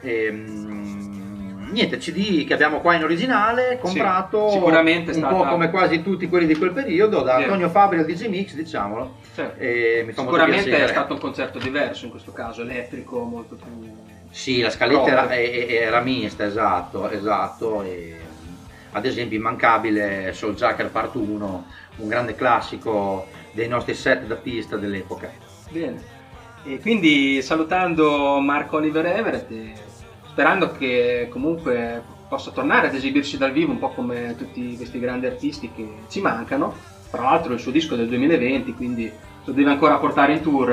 Ehm, 0.01 1.69
niente, 1.73 1.97
CD 1.99 2.45
che 2.47 2.55
abbiamo 2.55 2.81
qua 2.81 2.95
in 2.95 3.03
originale, 3.05 3.79
comprato 3.81 4.49
Sì, 4.49 4.55
sicuramente 4.55 5.11
un 5.13 5.17
stata- 5.19 5.35
po' 5.35 5.45
come 5.45 5.71
quasi 5.71 6.03
tutti 6.03 6.29
quelli 6.29 6.47
di 6.47 6.57
quel 6.57 6.73
periodo 6.73 7.23
da. 7.23 7.37
Antonio 7.37 7.69
Fabri 7.69 7.99
al 7.99 8.05
DJ 8.05 8.27
Mix, 8.29 8.55
diciamolo. 8.55 9.17
Certo. 9.35 9.63
Sicuramente 10.21 10.85
è 10.85 10.89
stato 10.89 11.15
un 11.15 11.21
concerto 11.21 11.59
diverso 11.59 12.05
in 12.05 12.11
questo 12.11 12.33
caso, 12.33 12.63
elettrico, 12.63 13.21
molto 13.23 13.55
più... 13.55 13.67
Sì, 14.31 14.61
la 14.61 14.71
scaletta 14.71 15.07
era, 15.29 15.35
era 15.35 16.01
mista, 16.01 16.45
esatto, 16.45 17.09
esatto. 17.11 17.83
e, 17.83 18.17
ad 18.93 19.05
esempio 19.05 19.39
immancabile 19.39 20.33
Soul 20.33 20.55
Jacker 20.55 20.91
Part 20.91 21.15
1, 21.15 21.65
un 21.97 22.09
grande 22.09 22.35
classico 22.35 23.27
dei 23.53 23.69
nostri 23.69 23.95
set 23.95 24.25
da 24.27 24.37
pista 24.37 24.77
dell'epoca. 24.77 25.31
Bene. 25.71 26.21
E 26.65 26.79
quindi 26.79 27.43
salutando 27.43 28.39
Marco 28.41 28.77
Oliver 28.77 29.05
Everett 29.05 29.51
sperando 30.29 30.73
che 30.73 31.29
comunque 31.31 32.03
possa 32.29 32.51
tornare 32.51 32.87
ad 32.87 32.95
esibirsi 32.95 33.37
dal 33.37 33.53
vivo 33.53 33.73
un 33.73 33.79
po' 33.79 33.91
come 33.91 34.35
tutti 34.39 34.77
questi 34.77 34.99
grandi 34.99 35.27
artisti 35.27 35.71
che 35.75 35.87
ci 36.09 36.21
mancano. 36.21 36.75
Tra 37.11 37.23
l'altro 37.23 37.53
il 37.53 37.61
suo 37.61 37.71
disco 37.71 37.95
è 37.95 37.97
del 37.99 38.09
2020, 38.09 38.73
quindi 38.75 39.13
lo 39.45 39.53
deve 39.53 39.71
ancora 39.71 39.97
portare 39.97 40.33
in 40.33 40.41
tour, 40.41 40.71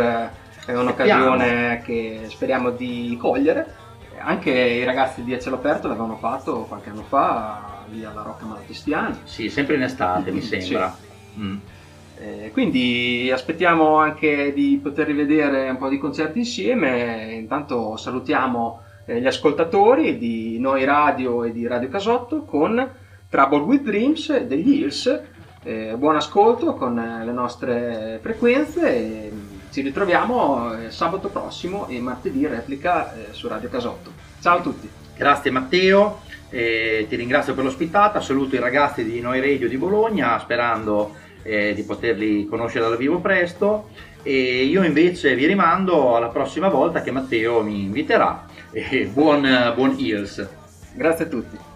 è 0.65 0.74
un'occasione 0.74 1.82
che 1.84 2.28
speriamo 2.30 2.70
di 2.70 3.17
cogliere. 3.20 3.76
Anche 4.20 4.51
i 4.51 4.84
ragazzi 4.86 5.24
di 5.24 5.34
A 5.34 5.39
Cielo 5.39 5.55
Aperto 5.55 5.88
l'avevano 5.88 6.17
fatto 6.17 6.63
qualche 6.63 6.89
anno 6.89 7.03
fa 7.03 7.79
lì 7.92 8.04
alla 8.06 8.22
Rocca 8.22 8.46
Malatistiana. 8.46 9.18
Sì, 9.24 9.50
sempre 9.50 9.76
in 9.76 9.84
estate 9.84 10.32
mi 10.32 10.42
Sì. 10.42 10.62
sembra. 10.62 10.96
Mm. 11.38 11.58
Eh, 12.22 12.50
quindi 12.52 13.30
aspettiamo 13.34 13.96
anche 13.98 14.52
di 14.54 14.80
poter 14.82 15.08
rivedere 15.08 15.70
un 15.70 15.78
po' 15.78 15.88
di 15.90 15.98
concerti 15.98 16.40
insieme. 16.40 17.32
Intanto 17.34 17.96
salutiamo 17.96 18.82
eh, 19.06 19.22
gli 19.22 19.26
ascoltatori 19.28 20.18
di 20.18 20.60
Noi 20.60 20.84
Radio 20.84 21.44
e 21.44 21.52
di 21.52 21.66
Radio 21.66 21.88
Casotto 21.90 22.42
con 22.44 22.88
Trouble 23.30 23.60
with 23.62 23.84
Dreams 23.84 24.38
degli 24.42 24.82
Hills. 24.82 25.22
Eh, 25.64 25.94
buon 25.98 26.16
ascolto 26.18 26.74
con 26.74 26.98
eh, 27.00 27.24
le 27.26 27.32
nostre 27.32 28.20
frequenze. 28.22 28.96
e 28.96 29.32
ci 29.72 29.82
ritroviamo 29.82 30.74
eh, 30.74 30.92
sabato 30.92 31.30
prossimo 31.30 31.88
e 31.88 32.00
martedì 32.00 32.46
replica 32.48 33.14
eh, 33.14 33.28
su 33.34 33.48
Radio 33.48 33.70
Casotto. 33.70 34.12
Ciao 34.42 34.58
a 34.58 34.62
tutti. 34.62 34.90
Grazie 35.16 35.52
Matteo, 35.52 36.22
eh, 36.50 37.06
ti 37.08 37.16
ringrazio 37.16 37.54
per 37.54 37.64
l'ospitata, 37.64 38.22
saluto 38.22 38.56
i 38.56 38.60
ragazzi 38.60 39.04
di 39.04 39.20
Noi 39.22 39.39
Radio 39.39 39.68
di 39.68 39.78
Bologna 39.78 40.39
sperando 40.39 41.16
eh, 41.43 41.74
di 41.74 41.84
poterli 41.84 42.45
conoscere 42.47 42.86
dal 42.86 42.97
vivo 42.97 43.20
presto 43.20 43.89
e 44.24 44.64
io 44.64 44.84
invece 44.84 45.36
vi 45.36 45.45
rimando 45.45 46.16
alla 46.16 46.30
prossima 46.30 46.68
volta 46.68 47.02
che 47.02 47.12
Matteo 47.12 47.62
mi 47.62 47.84
inviterà 47.84 48.45
buon, 49.12 49.74
buon 49.76 49.95
Ears. 50.00 50.47
Grazie 50.93 51.26
a 51.26 51.28
tutti. 51.28 51.68